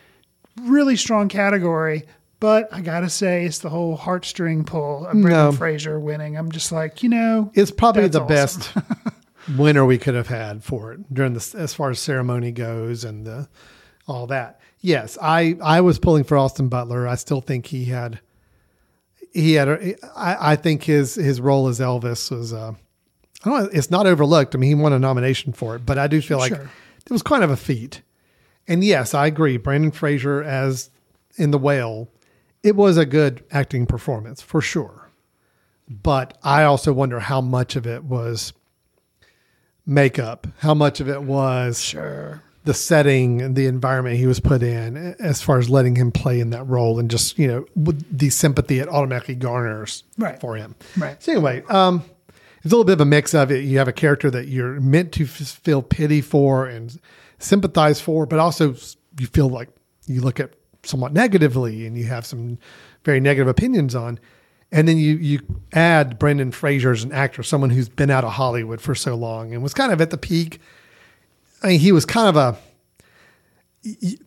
[0.63, 2.05] really strong category.
[2.41, 5.53] But I gotta say, it's the whole heartstring pull of Brendan No.
[5.53, 6.37] Fraser winning.
[6.37, 8.29] I'm just like, you know, It's probably the awesome.
[8.29, 8.77] best
[9.57, 13.25] winner we could have had for it during this, as far as ceremony goes and
[13.27, 13.49] the,
[14.07, 14.61] all that.
[14.85, 17.09] Yes, I I was pulling for Austin Butler.
[17.09, 18.21] I still think he had
[19.33, 22.73] he had a, I, I think his his role as Elvis was uh
[23.45, 24.55] I don't know, it's not overlooked.
[24.55, 26.71] I mean, he won a nomination for it, but I do feel like Sure.
[27.07, 28.03] it was kind of a feat.
[28.69, 29.57] And yes, I agree.
[29.57, 30.91] Brendan Fraser as
[31.39, 32.11] in The Whale,
[32.63, 35.09] it was a good acting performance for sure.
[35.89, 38.53] But I also wonder how much of it was
[39.87, 44.63] makeup, how much of it was sure the setting and the environment he was put
[44.63, 48.05] in, as far as letting him play in that role, and just you know with
[48.17, 50.41] the sympathy it automatically garners Right.
[50.41, 50.75] for him.
[50.97, 51.23] Right.
[51.23, 52.03] So anyway, um,
[52.63, 53.65] it's a little bit of a mix of it.
[53.65, 56.99] You have a character that you're meant to f- feel pity for and
[57.39, 58.75] sympathize for, but also
[59.19, 59.69] you feel like
[60.07, 62.59] you look at somewhat negatively and you have some
[63.05, 64.19] very negative opinions on.
[64.73, 65.41] And then you you
[65.75, 69.53] add Brendan Fraser as an actor, someone who's been out of Hollywood for so long
[69.53, 70.61] and was kind of at the peak.
[71.65, 72.57] I mean, he was kind of a.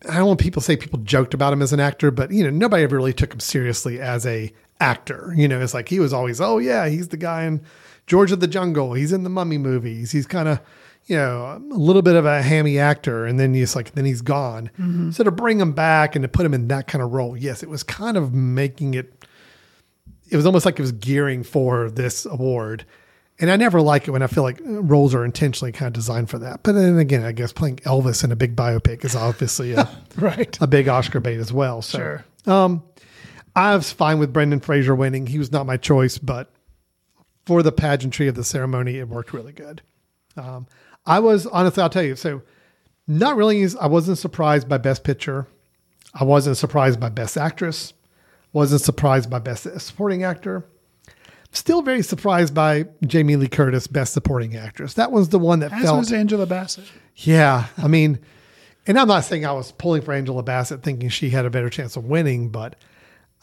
[0.09, 2.43] I don't want people to say people joked about him as an actor, but you
[2.43, 5.33] know, nobody ever really took him seriously as a actor.
[5.35, 7.61] You know, it's like he was always, oh yeah, he's the guy in
[8.07, 8.93] George of the Jungle.
[8.93, 10.11] He's in the Mummy movies.
[10.11, 10.59] He's kind of,
[11.05, 14.21] you know, a little bit of a hammy actor, and then he's like, then he's
[14.21, 14.69] gone.
[14.79, 15.13] Mhm.
[15.13, 17.63] So to bring him back and to put him in that kind of role, yes,
[17.63, 19.25] it was kind of making it.
[20.29, 22.85] It was almost like it was gearing for this award.
[23.39, 26.29] And I never like it when I feel like roles are intentionally kind of designed
[26.29, 26.63] for that.
[26.63, 30.57] But then again, I guess playing Elvis in a big biopic is obviously a, Right.
[30.59, 31.83] a big Oscar bait as well.
[31.83, 32.25] So, Sure.
[32.51, 32.81] um,
[33.55, 35.27] I was fine with Brendan Fraser winning.
[35.27, 36.51] He was not my choice, but
[37.45, 39.81] for the pageantry of the ceremony, it worked really good.
[40.35, 40.65] Um,
[41.05, 42.41] I was honestly, I'll tell you, so
[43.07, 43.65] not really.
[43.79, 45.47] I wasn't surprised by Best Picture.
[46.13, 47.93] I wasn't surprised by Best Actress.
[48.51, 50.65] Wasn't surprised by Best Supporting Actor.
[51.51, 54.93] Still very surprised by Jamie Lee Curtis, Best Supporting Actress.
[54.95, 56.85] That was the one that As felt was Angela Bassett.
[57.15, 58.19] yeah, I mean,
[58.85, 61.69] and I'm not saying I was pulling for Angela Bassett thinking she had a better
[61.69, 62.75] chance of winning, but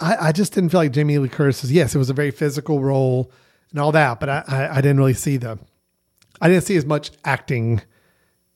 [0.01, 1.65] I, I just didn't feel like Jamie Lee Curtis.
[1.71, 3.31] Yes, it was a very physical role
[3.71, 5.59] and all that, but I, I, I didn't really see the,
[6.41, 7.83] I didn't see as much acting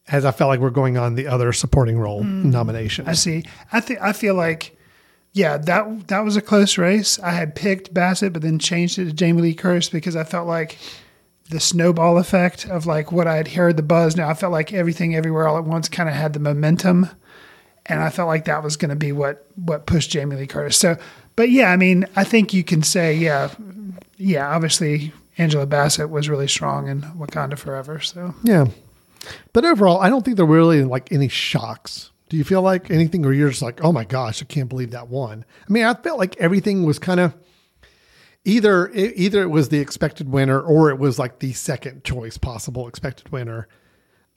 [0.09, 2.51] as I felt like we're going on the other supporting role hmm.
[2.51, 3.09] nomination.
[3.09, 3.45] I see.
[3.73, 4.78] I think I feel like,
[5.33, 7.19] yeah, that that was a close race.
[7.21, 10.49] I had picked Bassett, but then changed it to Jamie Lee Curtis because I felt
[10.49, 10.79] like
[11.51, 14.17] the snowball effect of like what I had heard the buzz.
[14.17, 17.09] Now I felt like everything everywhere all at once kind of had the momentum,
[17.87, 20.77] and I felt like that was going to be what what pushed Jamie Lee Curtis.
[20.77, 20.97] So,
[21.37, 23.51] but yeah, I mean, I think you can say, yeah,
[24.17, 28.01] yeah, obviously Angela Bassett was really strong in Wakanda Forever.
[28.01, 28.67] So Yeah.
[29.53, 32.11] But overall, I don't think there were really like any shocks.
[32.29, 34.91] Do you feel like anything where you're just like, oh my gosh, I can't believe
[34.91, 35.45] that won?
[35.69, 37.35] I mean, I felt like everything was kind of
[38.45, 42.87] either either it was the expected winner or it was like the second choice possible
[42.89, 43.69] expected winner.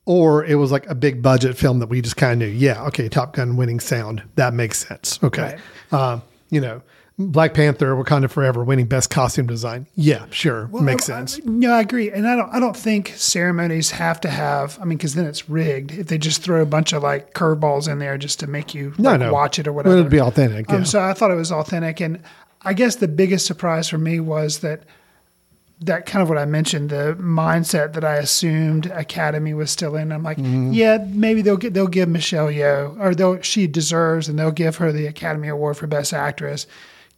[0.05, 2.53] or it was like a big budget film that we just kind of knew.
[2.53, 5.19] Yeah, okay, Top Gun winning sound that makes sense.
[5.23, 5.57] Okay,
[5.91, 6.81] um, you know,
[7.19, 9.85] Black Panther, Wakanda Forever winning best costume design.
[9.95, 11.39] Yeah, sure, Well, makes I- I- sense.
[11.45, 12.49] no, I agree, and I don't.
[12.51, 14.79] I don't think ceremonies have to have.
[14.81, 15.91] I mean, because then it's rigged.
[15.91, 18.93] If they just throw a bunch of like curveballs in there just to make you
[18.97, 19.33] No, like, no.
[19.33, 20.83] watch it or whatever, it'd be authentic, Um, yeah.
[20.83, 22.19] so I thought it was authentic, and
[22.63, 24.83] I guess the biggest surprise for me was that
[25.83, 30.11] that kind of what I mentioned, the mindset that I assumed Academy was still in.
[30.11, 30.69] I'm like, Mhm.
[30.75, 34.75] yeah, maybe they'll get they'll give Michelle Yeoh, or they'll she deserves, and they'll give
[34.77, 36.67] her the Academy Award for Best Actress.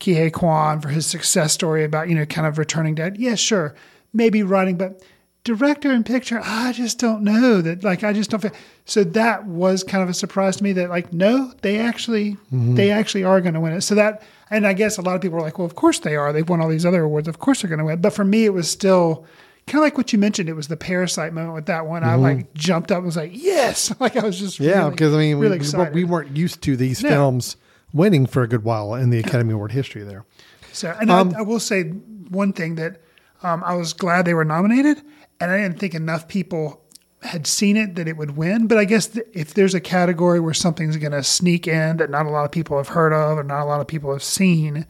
[0.04, 3.18] Ke Huy Quan for his success story about you know kind of returning dad.
[3.18, 3.74] Yeah, sure,
[4.14, 5.02] maybe writing, but
[5.46, 7.84] director and picture, I just don't know that.
[7.84, 8.52] Like, I just don't feel.
[8.86, 12.76] So that was kind of a surprise to me that like, no, they actually Mhm.
[12.76, 13.82] they actually are going to win it.
[13.82, 16.16] So that, and I guess a lot of people were like, well, of course they
[16.16, 16.32] are.
[16.34, 17.28] They've won all these other awards.
[17.28, 18.00] Of course they're going to win.
[18.02, 19.26] But for me, it was still
[19.68, 20.48] kind of like what you mentioned.
[20.50, 22.04] It was the parasite moment with that one.
[22.04, 22.22] I Mhm.
[22.22, 25.18] like jumped up and was like, yes, like I was just Yeah, really, because I
[25.18, 27.10] mean, we, really we, we weren't used to these No.
[27.10, 27.56] films
[27.94, 30.26] winning for a good while in the Academy Award history there.
[30.72, 33.02] So, and Um, I, I will say one thing that
[33.44, 35.02] um, I was glad they were nominated,
[35.40, 36.82] and I didn't think enough people
[37.22, 38.68] had seen it that it would win.
[38.68, 42.10] But I guess th- if there's a category where something's going to sneak in that
[42.10, 44.24] not a lot of people have heard of or not a lot of people have
[44.24, 44.86] seen,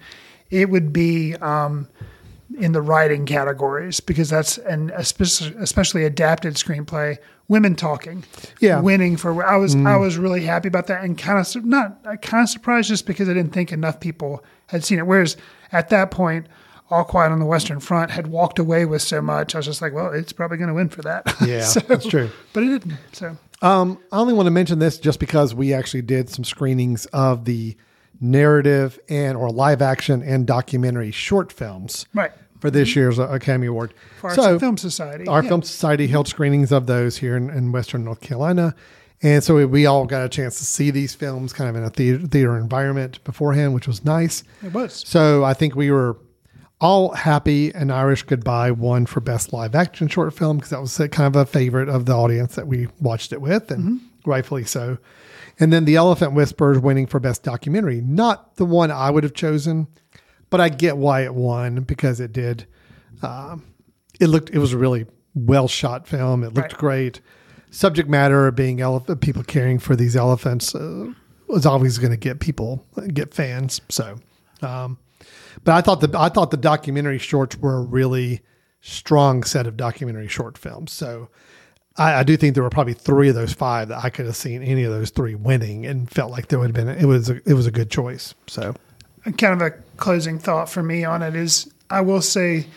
[0.50, 1.88] it would be um,
[2.58, 7.18] in the writing categories because that's and especially, especially adapted screenplay,
[7.54, 8.24] women talking,
[8.60, 8.82] Yeah.
[8.82, 9.46] winning for.
[9.46, 9.88] I was Mm.
[9.88, 13.30] I was really happy about that and kind of not kind of surprised just because
[13.30, 15.08] I didn't think enough people had seen it.
[15.08, 15.38] Whereas
[15.72, 16.48] at that point.
[16.90, 19.56] All Quiet on the Western Front had walked away with so much.
[19.56, 21.24] I was just like, well, it's probably going to win for that.
[21.42, 22.30] Yeah, that's true.
[22.52, 23.00] But it didn't.
[23.14, 27.06] So Um, I only want to mention this just because we actually did some screenings
[27.08, 27.76] of the
[28.22, 32.32] narrative and or live action and documentary short films Right.
[32.64, 33.00] For this mm-hmm.
[33.00, 33.94] year's Academy Award.
[34.22, 35.50] For our Film Society, Our yeah.
[35.50, 38.74] Film Society held screenings of those here in, in Western North Carolina.
[39.22, 41.84] And so we, we all got a chance to see these films kind of in
[41.84, 44.46] a theater, theater environment beforehand, which was nice.
[44.66, 45.04] It was.
[45.06, 46.16] So I think we were
[46.80, 50.98] all happy an Irish Goodbye won for best live action short film because that was
[51.02, 54.30] a, kind of a favorite of the audience that we watched it with, and mm-hmm.
[54.30, 54.98] rightfully so.
[55.60, 58.00] And then The Elephant Whispers winning for best documentary.
[58.00, 59.88] Not the one I would have chosen,
[60.54, 62.68] but I get why it won because it did.
[63.24, 63.64] Um,
[64.20, 64.52] it looked.
[64.52, 66.44] It was a really well shot film.
[66.44, 66.80] It looked Right.
[66.80, 67.22] great.
[67.72, 71.12] Subject matter being elephant people caring for these elephants uh,
[71.48, 72.86] was always going to get people
[73.16, 73.82] get fans.
[73.90, 74.20] So.
[74.62, 75.00] Um,
[75.64, 78.42] but I thought the I thought the documentary shorts were a really
[78.82, 80.92] strong set of documentary short films.
[80.92, 81.30] So
[81.98, 84.36] I, I do think there were probably three of those five that I could have
[84.36, 87.32] seen any of those three winning and felt like there would have been it was
[87.32, 88.36] a, it was a good choice.
[88.46, 88.76] So
[89.38, 92.68] kind of a closing thought for me on it is I will say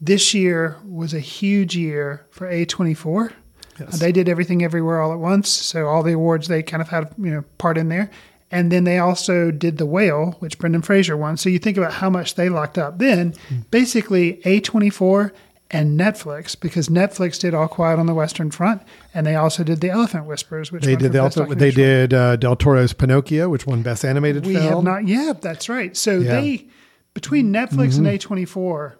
[0.00, 3.32] this year was a huge year for A24.
[3.78, 3.98] Yes.
[3.98, 5.48] They did everything everywhere all at once.
[5.48, 8.10] So all the awards they kind of had, you know, part in there.
[8.50, 11.36] And then they also did The Whale, which Brendan Fraser won.
[11.36, 12.98] So you think about how much they locked up.
[12.98, 13.60] Then Hmm.
[13.70, 15.30] basically A24
[15.72, 18.82] and Netflix, because Netflix did All Quiet on the Western Front,
[19.14, 22.36] and they also did The Elephant Whispers, which they did Best also they did uh,
[22.36, 24.66] Del Toro's Pinocchio, which won best animated we film.
[24.66, 25.06] have not.
[25.08, 25.96] Yeah, that's right.
[25.96, 26.40] So Yeah.
[26.40, 26.66] they
[27.14, 28.14] between Netflix and Mhm.
[28.18, 28.92] A24,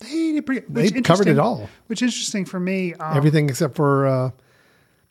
[0.00, 1.68] they did pretty, They covered it all.
[1.86, 2.94] Which interesting for me.
[2.94, 4.30] Um, Everything except for uh,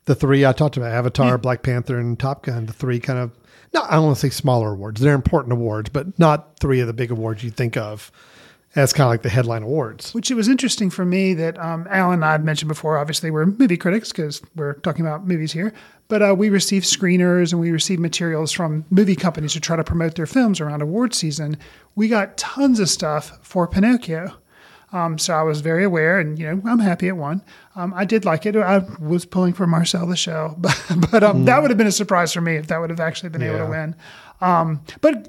[0.06, 2.66] the three I talked about: Avatar, Black Panther, and Top Gun.
[2.68, 3.32] The three kind of
[3.74, 5.02] not I don't want to say smaller awards.
[5.02, 8.12] They're important awards, but not three of the big awards you think of
[8.76, 10.14] as kind of like the headline awards.
[10.14, 12.98] Which it was interesting for me that um, Alan and I have mentioned before.
[12.98, 15.74] Obviously, we're movie critics because we're talking about movies here.
[16.08, 19.84] But uh, we receive screeners and we receive materials from movie companies to try to
[19.84, 21.58] promote their films around award season.
[21.96, 24.34] We got tons of stuff for Pinocchio.
[24.92, 27.42] Um, so I was very aware, and you know, I'm happy it won.
[27.76, 28.56] Um, I did like it.
[28.56, 30.80] I was pulling for Marcel the Shell, but,
[31.12, 33.30] but um, that would have been a surprise for me if that would have actually
[33.30, 33.96] been able to win.
[34.40, 35.28] Um, but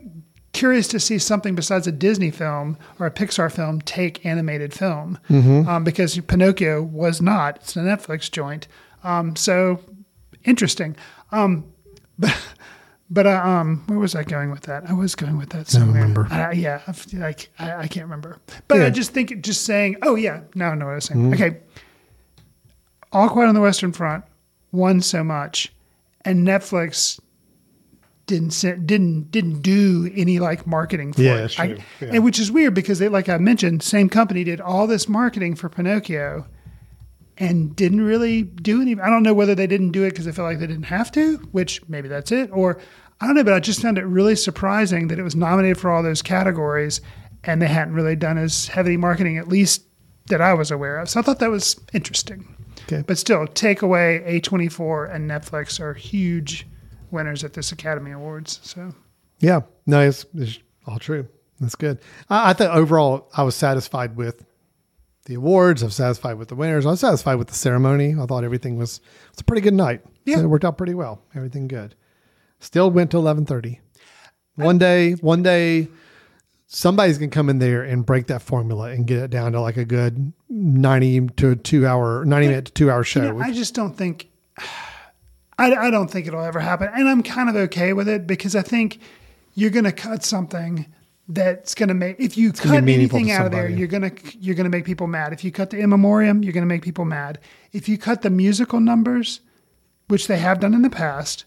[0.55, 5.19] curious to see something besides a Disney film or a Pixar film take animated film
[5.29, 5.67] Mhm.
[5.69, 7.57] um, because Pinocchio was not.
[7.57, 8.67] It's a Netflix joint.
[9.03, 9.81] Um, so
[10.45, 10.97] interesting.
[11.31, 11.65] Um,
[12.19, 12.35] but
[13.11, 14.89] but uh, um, where was I going with that?
[14.89, 16.01] I was going with that somewhere.
[16.01, 16.27] remember.
[16.31, 16.81] I, yeah,
[17.13, 18.39] like I, I can't remember.
[18.67, 19.97] But I just think just saying.
[20.03, 21.31] Oh yeah, now I know what I was saying.
[21.31, 21.35] Mhm.
[21.35, 21.57] Okay,
[23.13, 24.25] All Quiet on the Western Front
[24.73, 25.73] won so much,
[26.25, 27.21] and Netflix
[28.27, 31.39] didn't didn't didn't do any like marketing for Yeah, it.
[31.43, 31.65] that's I-
[32.01, 32.09] Yeah.
[32.13, 35.55] and which is weird because they, like I mentioned, same company did all this marketing
[35.57, 36.47] for Pinocchio,
[37.37, 38.99] and didn't really do any.
[39.01, 41.11] I don't know whether they didn't do it because they felt like they didn't have
[41.13, 42.79] to, which maybe that's it, or
[43.21, 43.45] I don't know.
[43.45, 47.01] But I just found it really surprising that it was nominated for all those categories,
[47.43, 49.83] and they hadn't really done as heavy marketing, at least
[50.29, 51.09] that I was aware of.
[51.11, 52.47] So I thought that was interesting.
[52.85, 53.03] Okay.
[53.07, 56.67] But still, takeaway A24 and Netflix are huge
[57.15, 58.61] winners at this Academy Awards.
[58.63, 58.95] So
[59.41, 61.27] Yeah, no, it's, it's all true.
[61.61, 62.01] That's good.
[62.29, 64.45] I, I thought overall I was satisfied with
[65.25, 65.83] the awards.
[65.83, 66.85] I was satisfied with the winners.
[66.85, 68.15] I was satisfied with the ceremony.
[68.21, 69.01] I thought everything was
[69.33, 70.03] it's a pretty good night.
[70.27, 70.41] Yeah.
[70.41, 71.23] it worked out pretty well.
[71.35, 71.95] Everything good.
[72.61, 73.81] Still went to eleven thirty.
[74.57, 75.89] One day, one day,
[76.67, 79.77] somebody's gonna come in there and break that formula and get it down to like
[79.77, 83.23] a good ninety to a two hour, ninety minute to two hour show.
[83.23, 84.31] You know, I just don't think.
[85.59, 88.57] I, I don't think it'll ever happen, and I'm kind of okay with it because
[88.57, 88.99] I think
[89.55, 90.87] you're going to cut something
[91.29, 92.17] that's going to make.
[92.19, 94.85] If you gonna cut anything out of there, you're going to you're going to make
[94.85, 95.33] people mad.
[95.33, 97.39] If you cut the in memoriam, you're going to make people mad.
[97.73, 99.41] If you cut the musical numbers,
[100.09, 101.45] which they have done in the past,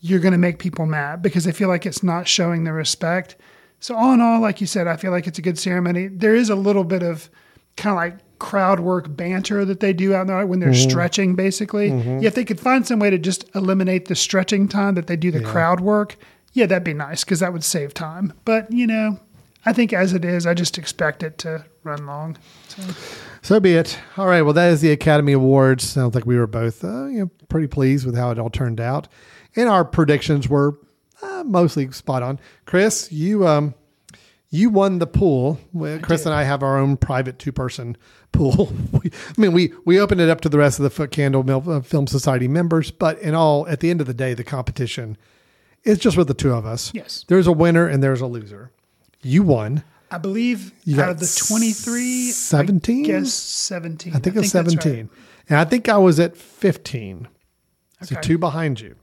[0.00, 3.36] you're going to make people mad because they feel like it's not showing the respect.
[3.80, 6.08] So all in all, like you said, I feel like it's a good ceremony.
[6.08, 7.30] There is a little bit of
[7.76, 10.90] kind of like crowd work banter that they do out there when they're Mhm.
[10.90, 11.90] stretching, basically.
[11.90, 12.20] Mhm.
[12.22, 15.16] Yeah, if they could find some way to just eliminate the stretching time that they
[15.16, 15.48] do the Yeah.
[15.50, 16.16] crowd work,
[16.52, 18.32] yeah, that'd be nice because that would save time.
[18.44, 19.18] But you know,
[19.66, 22.36] I think as it is, I just expect it to run long.
[22.68, 22.82] So.
[23.42, 23.98] So be it.
[24.16, 24.42] All right.
[24.42, 25.84] Well, that is the Academy Awards.
[25.84, 28.80] Sounds like we were both, uh, you know, pretty pleased with how it all turned
[28.80, 29.06] out,
[29.56, 30.78] and our predictions were
[31.22, 32.38] uh, mostly spot on.
[32.66, 33.72] Chris, you um,
[34.50, 35.58] you won the pool.
[35.72, 37.96] Well, Chris and I have our own private two person
[38.34, 38.72] pool.
[39.04, 41.80] I mean, we we opened it up to the rest of the Footcandle Mil- uh,
[41.80, 45.16] Film Society members, but in all, at the end of the day, the competition
[45.84, 46.92] is just with the two of us.
[46.94, 47.24] Yes.
[47.28, 48.70] There's a winner and there's a loser.
[49.22, 49.84] You won.
[50.10, 53.04] I believe You out of the 23, 17?
[53.04, 54.14] I guess 17.
[54.14, 54.82] I think it's that's right.
[54.82, 55.10] 17.
[55.48, 57.28] And I think I was at 15.
[58.02, 58.96] So two behind you.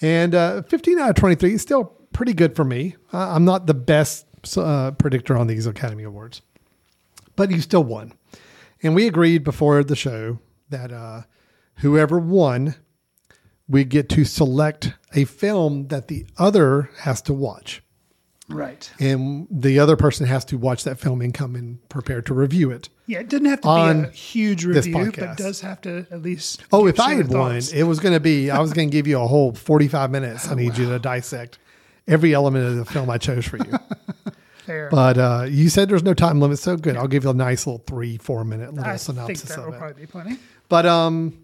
[0.00, 2.96] And uh, 15 out of 23 is still pretty good for me.
[3.12, 6.42] Uh, I'm not the best uh, predictor on these Academy Awards,
[7.36, 8.12] but you still won.
[8.82, 11.22] And we agreed before the show that uh,
[11.76, 12.74] whoever won,
[13.68, 17.82] we get to select a film that the other has to watch.
[18.48, 18.88] Right.
[19.00, 22.70] And the other person has to watch that film and come and prepare to review
[22.70, 22.88] it.
[23.06, 26.22] Yeah, it doesn't have to on be a huge review, but does have to at
[26.22, 26.64] least.
[26.72, 29.06] Oh, if I had won, it was going to be, I was going to give
[29.06, 30.48] you a whole 45 minutes.
[30.48, 31.58] I need you to dissect
[32.06, 33.72] every element of the film I chose for you.
[34.66, 34.88] Fair.
[34.90, 36.58] But uh, you said there's no time limit.
[36.58, 36.96] So good.
[36.96, 39.66] I'll give you a nice little three, four minute little I think synopsis that of
[39.66, 39.78] will it.
[39.78, 40.38] probably be plenty.
[40.68, 41.38] But, um,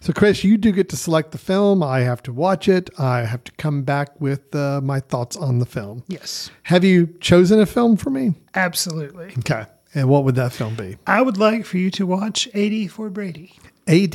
[0.00, 1.82] so Chris, you do get to select the film.
[1.82, 2.88] I have to watch it.
[3.00, 6.04] I have to come back with uh, my thoughts on the film.
[6.06, 8.34] Yes, Have you chosen a film for me?
[8.54, 9.32] absolutely.
[9.38, 9.64] Okay.
[9.94, 10.98] And what would that film be?
[11.06, 13.54] I would like for you to watch 80 for Brady.
[13.88, 14.14] AD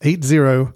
[0.00, 0.68] 80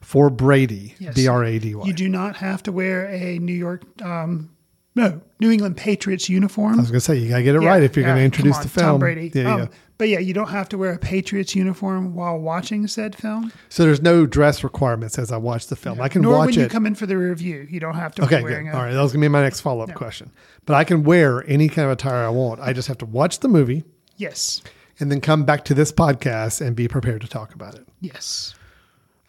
[0.00, 0.94] for Brady.
[0.98, 1.14] Yes.
[1.14, 1.86] B R A D Y.
[1.86, 4.50] You do not have to wear a New York, um,
[4.94, 6.74] no, New England Patriots uniform.
[6.74, 8.16] I was going to say, you got to get it Yeah, right if you're going
[8.18, 8.86] to introduce come the film.
[8.86, 9.30] Tom Brady.
[9.34, 9.66] Yeah, Um, yeah.
[9.98, 13.52] But yeah, you don't have to wear a Patriots uniform while watching said film.
[13.68, 16.00] So there's no dress requirements as I watch the film.
[16.00, 16.30] I can watch it.
[16.30, 17.66] Nor watch when you come in for the review.
[17.70, 18.66] You don't have to okay, be good.
[18.68, 19.94] a All right, that was going to be my next follow up Yeah.
[19.96, 20.32] question.
[20.64, 22.60] But I can wear any kind of attire I want.
[22.60, 23.84] I just have to watch the movie
[24.16, 24.62] Yes.
[24.98, 27.86] and then come back to this podcast and be prepared to talk about it.
[28.00, 28.54] Yes.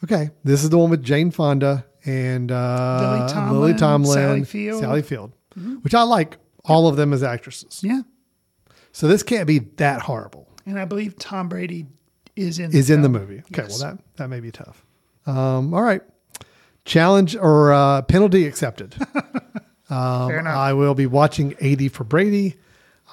[0.05, 4.43] Okay, this is the one with Jane Fonda and uh, Lily Tomlin, Lily Tomlin, Sally
[4.45, 4.79] Field.
[4.81, 5.83] Sally Field, Mhm.
[5.83, 7.81] which I like all of them as actresses.
[7.83, 8.01] Yeah.
[8.91, 10.47] So this can't be that horrible.
[10.65, 11.87] And I believe Tom Brady
[12.35, 13.39] is in is in the movie.
[13.51, 13.81] Okay, Yes.
[13.81, 14.85] well that that may be tough.
[15.25, 16.01] Um, all right,
[16.85, 18.95] challenge or uh, penalty accepted.
[19.89, 20.55] um, Fair enough.
[20.55, 22.55] I will be watching 80 for Brady.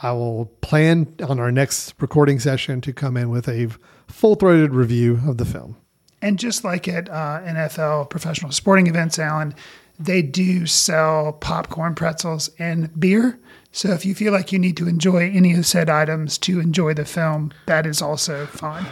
[0.03, 3.69] I will plan on our next recording session to come in with a
[4.07, 5.77] full throated review of the film.
[6.23, 9.55] And just like at uh, NFL professional sporting events, Alan,
[9.99, 13.39] they do sell popcorn, pretzels, and beer.
[13.73, 16.95] So if you feel like you need to enjoy any of said items to enjoy
[16.95, 18.87] the film, that is also fine.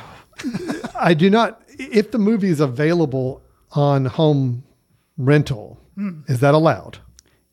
[0.94, 1.62] I do not.
[1.78, 3.42] If the movie is available
[3.72, 4.64] on home
[5.16, 6.20] rental, Hmm.
[6.28, 6.98] is that allowed?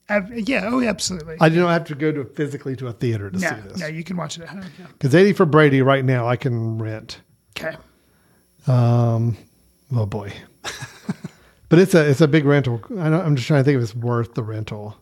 [0.10, 1.38] Uh, yeah, oh, absolutely.
[1.40, 3.80] I do not have to go to physically to a theater to no, see this.
[3.80, 4.64] no, you can watch it at home.
[4.78, 4.88] Yeah.
[4.88, 7.22] Because 80 for Brady right now, I can rent.
[7.58, 7.78] Okay.
[8.68, 9.38] Um,
[9.96, 10.34] oh boy,
[11.74, 12.80] but it's a it's a big rental.
[13.00, 14.96] I don't, I'm just trying to think if it's worth the rental.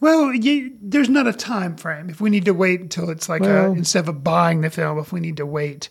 [0.00, 2.08] Well, you, there's not a time frame.
[2.08, 4.98] If we need to wait until it's like Well- a, instead of buying the film,
[4.98, 5.88] if we need to wait,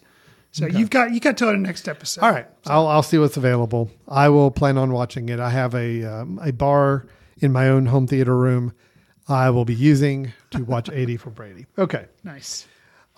[0.52, 2.22] so you've got you got till the next episode.
[2.22, 3.90] All right, I'll I'll see what's available.
[4.08, 5.40] I will plan on watching it.
[5.40, 7.06] I have a um, a bar
[7.40, 8.74] in my own home theater room.
[9.28, 11.66] I will be using to watch 80 for Brady.
[11.78, 12.06] Okay.
[12.24, 12.66] Nice.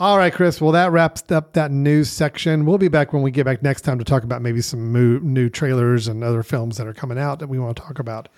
[0.02, 0.62] All right, Chris.
[0.62, 2.66] Well, that wraps up that news section.
[2.66, 5.20] We'll be back when we get back next time to talk about maybe some mo-
[5.22, 8.30] new trailers and other films that are coming out that we want to talk about.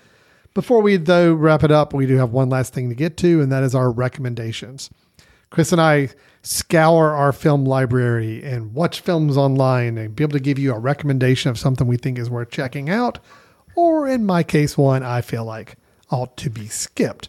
[0.54, 3.40] Before we, though, wrap it up, we do have one last thing to get to,
[3.40, 4.90] and that is our recommendations.
[5.50, 6.08] Chris and I
[6.42, 10.80] scour our film library and watch films online and be able to give you a
[10.80, 13.20] recommendation of something we think is worth checking out,
[13.76, 15.76] or in my case, one I feel like
[16.10, 17.28] ought to be skipped.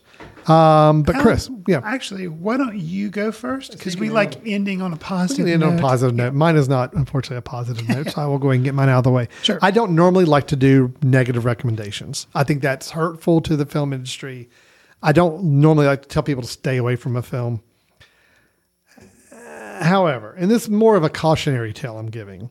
[0.50, 3.72] Um, but Chris, yeah, Actually, why don't you go first?
[3.74, 5.82] Because we like ending on a we positive can end on a note.
[5.82, 6.34] positive note.
[6.34, 8.90] Mine is not, unfortunately, a positive note, so I will go ahead and get mine
[8.90, 9.30] out of the way.
[9.42, 9.60] Sure.
[9.62, 12.28] I don't normally like to do negative recommendations.
[12.36, 14.50] I think that's hurtful to the film industry.
[15.02, 17.62] I don't normally like to tell people to stay away from a film.
[19.32, 22.50] Uh, However, and this is more of a cautionary tale I'm giving.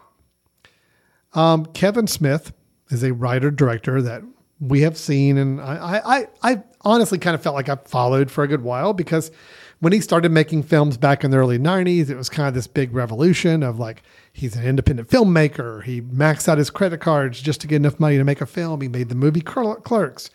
[1.35, 2.53] Um, Kevin Smith
[2.91, 4.23] is a writer director that
[4.63, 8.45] we have seen, and I, I, I, honestly kind of felt like I followed for
[8.45, 9.33] a good while because
[9.81, 12.69] when he started making films back in the early 90s, it was kind of this
[12.69, 15.83] big revolution of like he's an independent filmmaker.
[15.83, 18.81] He maxed out his credit cards just to get enough money to make a film.
[18.81, 20.31] He made the movie Cler- Clerks.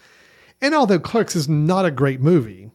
[0.62, 2.72] And although Clerks is not a great movie,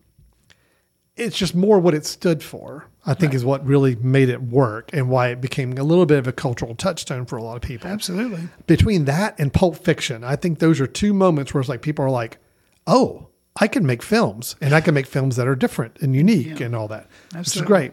[1.17, 4.91] it's just more what it stood for, I think, is what really made it work
[4.93, 7.63] and why it became a little bit of a cultural touchstone for a lot of
[7.63, 7.91] people.
[7.91, 8.49] Absolutely.
[8.69, 12.05] Between that and Pulp Fiction, I think those are two moments where it's like people
[12.05, 12.39] are like,
[12.87, 13.27] oh,
[13.57, 16.77] I can make films and I can make films that are different and unique and
[16.77, 17.67] all that, which is Absolutely.
[17.67, 17.93] great.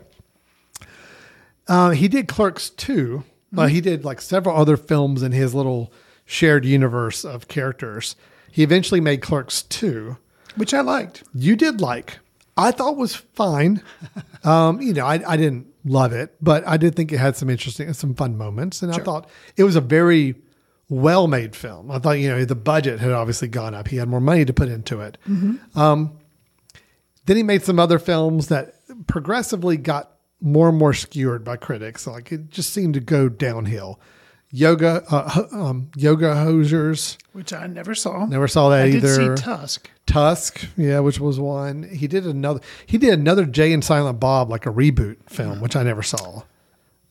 [1.67, 3.23] Uh, he did Clerks too.
[3.57, 5.91] Uh, he did like several other films in his little
[6.25, 8.15] shared universe of characters.
[8.51, 10.17] He eventually made Clerks 2,
[10.55, 11.23] Which I liked.
[11.33, 12.19] you did like.
[12.59, 13.81] I thought was fine.
[14.45, 17.49] Um, you know, I, I didn't love it, but I did think it had some
[17.49, 20.35] interesting, some fun moments, and I thought it was a very
[20.87, 21.91] well made film.
[21.91, 24.53] I thought you know the budget had obviously gone up; he had more money to
[24.53, 25.17] put into it.
[25.75, 26.17] Um,
[27.25, 28.75] then he made some other films that
[29.07, 32.07] progressively got more and more skewered by critics.
[32.07, 33.99] Like it just seemed to go downhill.
[34.51, 37.17] Yoga, uh, um, yoga hosers.
[37.33, 38.25] Which I never saw.
[38.25, 39.29] Never saw that I either.
[39.29, 39.89] did see Tusk.
[40.07, 41.83] Tusk, yeah, which was one.
[41.83, 42.59] He did another.
[42.85, 46.43] He did another Jay and Silent Bob, like a reboot film, which I never saw.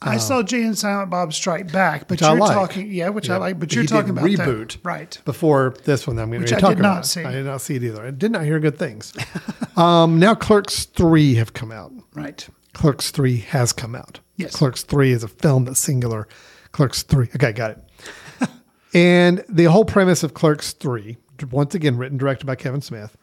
[0.02, 2.54] I saw Jay and Silent Bob Strike Back, but I you're like.
[2.54, 3.38] talking, yeah, which I Yeah.
[3.38, 5.18] like, but He you're talking about that- reboot, right?
[5.24, 7.06] Before this one, that I'm going to I talk not about.
[7.06, 7.24] see.
[7.24, 8.04] I did not see it either.
[8.06, 9.12] I did not hear good things.
[9.76, 11.92] um, now, Clerks three have come out.
[12.14, 12.48] Right.
[12.74, 14.20] Clerks three has come out.
[14.36, 14.54] Yes.
[14.54, 16.28] Clerks three is a film that's singular.
[16.72, 17.28] Clerks three.
[17.34, 18.50] Okay, got it.
[18.94, 21.16] and the whole premise of Clerks three,
[21.50, 23.16] once again written directed by Kevin Smith,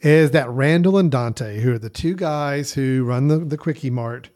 [0.00, 3.90] is that Randall and Dante, who are the two guys who run the the quickie
[3.90, 4.30] mart,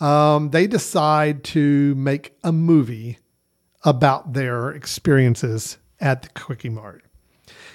[0.00, 3.18] um, they decide to make a movie
[3.84, 7.02] about their experiences at the quickie mart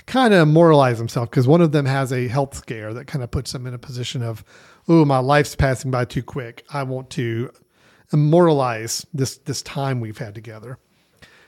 [0.05, 3.31] kind of moralize themselves because one of them has a health scare that kind of
[3.31, 4.43] puts them in a position of,
[4.87, 6.65] oh, my life's passing by too quick.
[6.71, 7.51] I want to
[8.13, 10.77] immortalize this this time we've had together.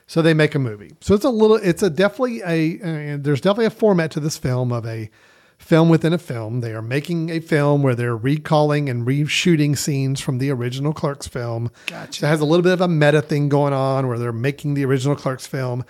[0.06, 0.92] So they make a movie.
[1.00, 4.38] So it's a little, it's a definitely a, uh, there's definitely a format to this
[4.38, 5.10] film of a
[5.58, 6.60] film within a film.
[6.60, 11.28] They are making a film where they're recalling and reshooting scenes from the original Clerks
[11.28, 11.72] film.
[11.88, 12.20] Gotcha.
[12.20, 14.74] So it has a little bit of a meta thing going on where they're making
[14.74, 15.86] the original Clerks film,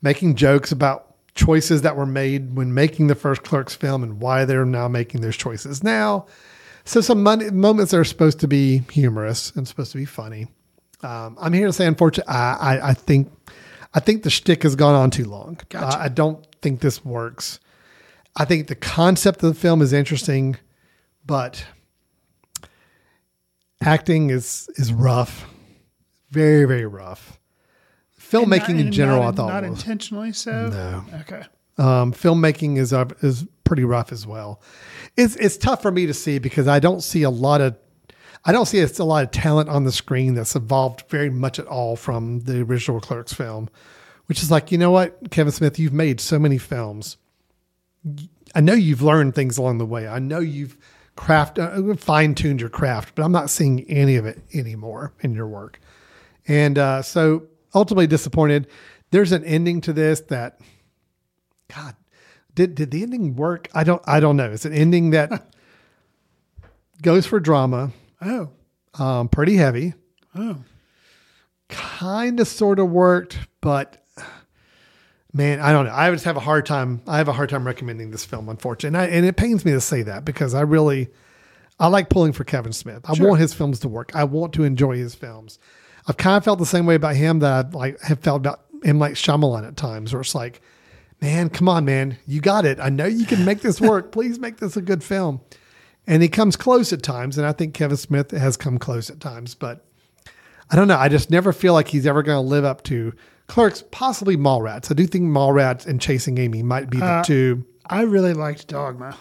[0.00, 4.44] making jokes about choices that were made when making the first Clerks film and why
[4.44, 6.26] they're now making those choices now.
[6.88, 10.46] So some mon- moments that are supposed to be humorous and supposed to be funny.
[11.02, 13.30] Um, I'm here to say, unfortunately, I, I, I think
[13.92, 15.58] I think the shtick has gone on too long.
[15.68, 15.98] Gotcha.
[15.98, 17.60] I, I don't think this works.
[18.36, 20.56] I think the concept of the film is interesting,
[21.26, 21.66] but
[23.82, 25.44] acting is is rough,
[26.30, 27.38] very very rough.
[28.18, 30.68] Filmmaking not- in general, not, I thought not was intentionally so.
[30.70, 31.04] No.
[31.20, 31.42] Okay.
[31.78, 34.60] Um, filmmaking is uh, is pretty rough as well.
[35.16, 37.76] It's it's tough for me to see because I don't see a lot of
[38.44, 41.66] I don't see a, lot of talent on the screen that's evolved very much at
[41.66, 43.68] all from the original Clerks film,
[44.26, 47.16] which is like you know what Kevin Smith, you've made so many films.
[48.54, 50.08] I know you've learned things along the way.
[50.08, 50.78] I know you've
[51.16, 55.34] craft uh, fine tuned your craft, but I'm not seeing any of it anymore in
[55.34, 55.80] your work.
[56.46, 58.68] And uh, so ultimately disappointed.
[59.10, 60.60] There's an ending to this that
[61.74, 61.94] God,
[62.54, 63.68] did did the ending work?
[63.74, 64.50] I don't I don't know.
[64.50, 65.48] It's an ending that
[67.02, 67.92] goes for drama,
[68.22, 68.50] Oh.
[68.98, 69.94] um, pretty heavy.
[70.34, 70.56] Oh.
[71.68, 74.02] Kind of sort of worked, but
[75.32, 75.92] man, I don't know.
[75.94, 77.02] I just have a hard time.
[77.06, 79.72] I have a hard time recommending this film, unfortunately, and, I, and it pains me
[79.72, 81.08] to say that because I really
[81.78, 83.02] I like pulling for Kevin Smith.
[83.04, 83.28] I Sure.
[83.28, 84.10] want his films to work.
[84.14, 85.58] I want to enjoy his films.
[86.08, 88.62] I've kind of felt the same way about him that I like have felt about
[88.82, 90.62] him like Shyamalan at times, where it's like,
[91.20, 92.78] man, come on, man, you got it.
[92.80, 94.12] I know you can make this work.
[94.12, 95.40] Please make this a good film.
[96.06, 99.20] And he comes close at times, and I think Kevin Smith has come close at
[99.20, 99.84] times, but
[100.70, 100.96] I don't know.
[100.96, 103.12] I just never feel like he's ever going to live up to
[103.46, 104.90] Clerks, possibly Mallrats.
[104.90, 107.64] I do think Mallrats and Chasing Amy might be the Uh, two.
[107.86, 109.16] I really liked Dogma.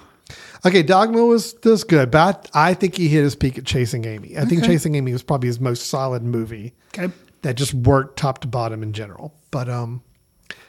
[0.66, 4.04] Okay, Dogma was was good, but I, I think he hit his peak at Chasing
[4.06, 4.38] Amy.
[4.38, 6.74] I think Chasing Amy was probably his most solid movie.
[6.98, 7.14] Okay.
[7.44, 9.34] That just worked top to bottom in general.
[9.52, 10.02] But um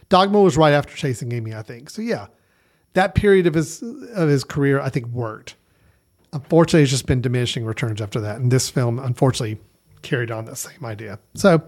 [0.08, 1.90] Dogma was right after Chasing Amy, I think.
[1.90, 2.26] So yeah.
[2.94, 5.56] That period of his of his career I think worked.
[6.32, 8.36] Unfortunately, it's just been diminishing returns after that.
[8.36, 9.58] And this film unfortunately
[10.02, 11.18] carried on that same idea.
[11.34, 11.62] So,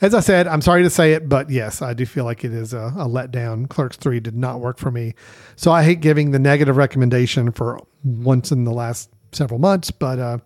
[0.00, 2.52] as I said, I'm sorry to say it, but yes, I do feel like it
[2.52, 3.68] is a, a letdown.
[3.68, 5.14] Clerks 3 did not work for me.
[5.56, 10.18] So, I hate giving the negative recommendation for once in the last several months, but
[10.18, 10.38] uh,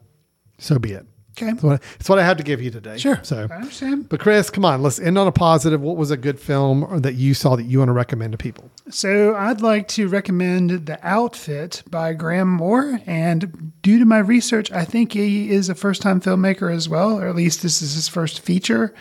[0.58, 1.06] so be it.
[1.42, 1.52] Okay.
[1.52, 2.98] It's what, it's what I have to give you today.
[2.98, 3.18] Sure.
[3.22, 4.08] So, I understand.
[4.08, 5.80] but Chris, come on, let's end on a positive.
[5.80, 8.38] What was a good film or that you saw that you want to recommend to
[8.38, 8.70] people?
[8.90, 13.00] So I'd like to recommend The Outfit by Graham Moore.
[13.06, 17.18] And due to my research, I think he is a first time filmmaker as well,
[17.18, 18.94] or at least this is his first feature.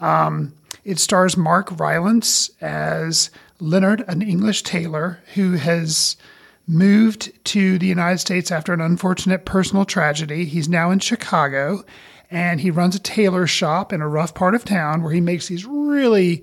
[0.00, 3.30] Um, it stars Mark Rylance as
[3.60, 6.16] Leonard, an English tailor who has
[6.72, 10.44] moved to the United States after an unfortunate personal tragedy.
[10.44, 11.84] He's now in Chicago
[12.30, 15.48] and he runs a tailor shop in a rough part of town where he makes
[15.48, 16.42] these really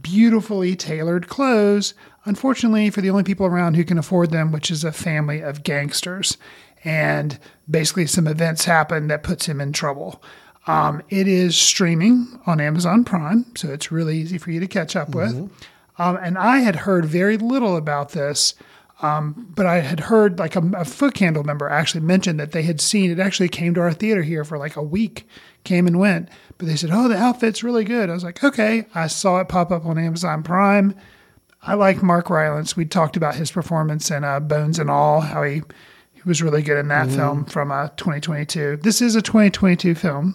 [0.00, 1.94] beautifully tailored clothes,
[2.26, 5.62] unfortunately, for the only people around who can afford them, which is a family of
[5.62, 6.36] gangsters.
[6.84, 7.38] And
[7.70, 10.22] basically, some events happen that puts him in trouble.
[10.66, 14.94] Um, it is streaming on Amazon Prime, so it's really easy for you to catch
[14.94, 15.50] up with.
[15.96, 18.54] Um, and I had heard very little about this,
[19.04, 22.80] um, but I had heard like a, a Footcandle member actually mentioned that they had
[22.80, 23.18] seen it.
[23.18, 25.28] Actually, came to our theater here for like a week,
[25.64, 26.28] came and went.
[26.58, 29.48] But they said, "Oh, the outfit's really good." I was like, "Okay." I saw it
[29.48, 30.94] pop up on Amazon Prime.
[31.62, 32.76] I like Mark Rylance.
[32.76, 35.62] We talked about his performance in uh, Bones and All, how he
[36.12, 37.16] he was really good in that Mhm.
[37.16, 38.78] film from uh, 2022.
[38.82, 40.34] This is a 2022 film,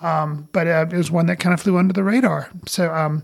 [0.00, 2.50] um, but uh, it was one that kind of flew under the radar.
[2.66, 3.22] So um,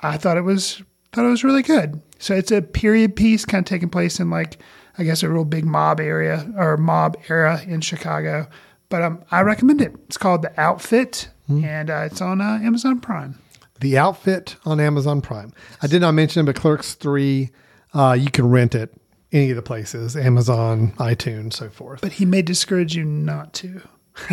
[0.00, 0.82] I thought it was
[1.12, 2.00] thought it was really good.
[2.18, 4.58] So it's a period piece, kind of taking place in like
[4.98, 8.48] I guess a real big mob area or mob era in Chicago.
[8.88, 9.94] But um, I recommend it.
[10.06, 13.38] It's called The Outfit, and uh, it's on uh, Amazon Prime.
[13.80, 15.52] The Outfit on Amazon Prime.
[15.82, 17.50] I did not mention, it, but Clerks 3,
[17.94, 18.92] uh, you can rent it
[19.30, 22.00] any of the places Amazon, iTunes, so forth.
[22.00, 23.82] But he may discourage you not to.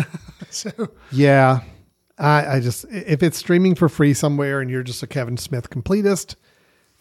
[0.50, 0.70] so
[1.12, 1.60] Yeah.
[2.18, 5.68] I, I just, if it's streaming for free somewhere and you're just a Kevin Smith
[5.68, 6.34] completist,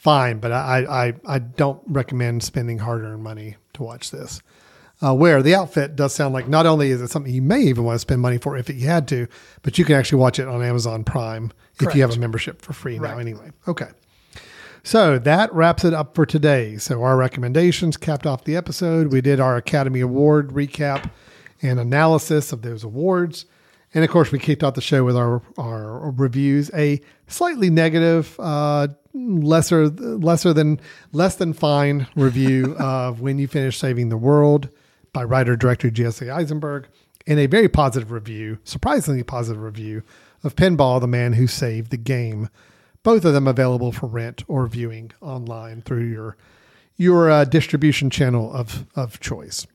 [0.05, 0.37] fine.
[0.37, 4.39] But I, I, I don't recommend spending hard earned money to watch this.
[5.01, 7.83] Uh, where the outfit does sound like not only is it something you may even
[7.83, 9.27] want to spend money for if you had to,
[9.63, 11.51] but you can actually watch it on Amazon Prime
[11.81, 13.51] if you have a membership for free now anyway.
[13.67, 13.87] Okay.
[14.83, 16.77] So that wraps it up for today.
[16.77, 19.11] So our recommendations capped off the episode.
[19.11, 21.09] We did our Academy Award recap
[21.61, 23.47] and analysis of those awards.
[23.95, 28.35] And of course, we kicked off the show with our, our reviews, a slightly negative,
[28.39, 30.81] uh, lesser, lesser than,
[31.13, 34.67] less than fine review of When You Finish Saving the World
[35.13, 36.87] by writer director Jesse Eisenberg,
[37.25, 40.03] and a very positive review, surprisingly positive review
[40.43, 42.49] of Pinball, the man who saved the game.
[43.01, 46.35] Both of them available for rent or viewing online through your
[46.97, 49.65] your uh, distribution channel of of choice.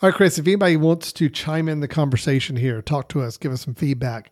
[0.00, 3.36] All right, Chris, if anybody wants to chime in the conversation here, talk to us,
[3.36, 4.30] give us some feedback,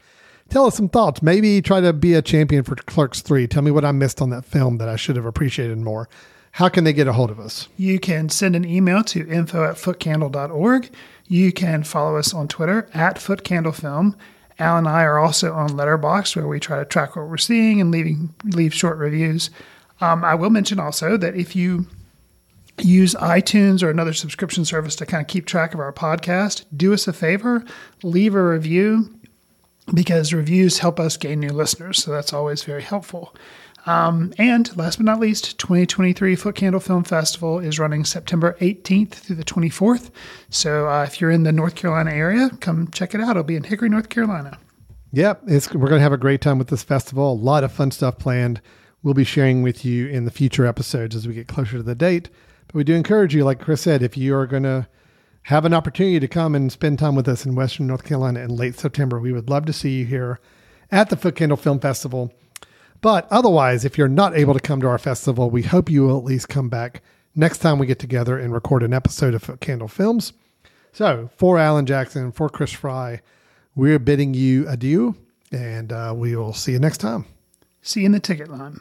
[0.48, 3.48] tell us some thoughts, maybe try to be a champion for Clerks 3.
[3.48, 6.08] Tell me what I missed on that film that I should have appreciated more.
[6.52, 7.66] How can they get a hold of us?
[7.76, 10.88] You can send an email to info at footcandle.org.
[11.26, 14.14] You can follow us on Twitter at footcandlefilm.
[14.60, 17.80] Al and I are also on Letterboxd, where we try to track what we're seeing
[17.80, 19.50] and leaving leave short reviews.
[20.00, 21.88] Um, I will mention also that if you
[22.78, 26.92] use iTunes or another subscription service to kind of keep track of our podcast, do
[26.92, 27.64] us a favor,
[28.02, 29.12] leave a review
[29.94, 32.02] because reviews help us gain new listeners.
[32.02, 33.34] So that's always very helpful.
[33.86, 39.36] Um, and last but not least, 2023 Footcandle Film Festival is running September 18th through
[39.36, 40.10] the 24th.
[40.50, 43.30] So uh, if you're in the North Carolina area, come check it out.
[43.30, 44.58] It'll be in Hickory, North Carolina.
[45.12, 47.32] Yep, we're going to have a great time with this festival.
[47.32, 48.60] A lot of fun stuff planned.
[49.04, 51.94] We'll be sharing with you in the future episodes as we get closer to the
[51.94, 52.28] date.
[52.66, 54.88] But we do encourage you, like Chris said, if you are going to
[55.44, 58.50] have an opportunity to come and spend time with us in Western North Carolina in
[58.50, 60.40] late September, we would love to see you here
[60.90, 62.32] at the Footcandle Film Festival.
[63.00, 66.18] But otherwise, if you're not able to come to our festival, we hope you will
[66.18, 67.02] at least come back
[67.36, 70.32] next time we get together and record an episode of Footcandle Films.
[70.92, 73.20] So, for Alan Jackson, for Chris Fry,
[73.74, 75.14] we're bidding you adieu,
[75.52, 77.26] and uh, we will see you next time.
[77.82, 78.80] See you in the ticket line.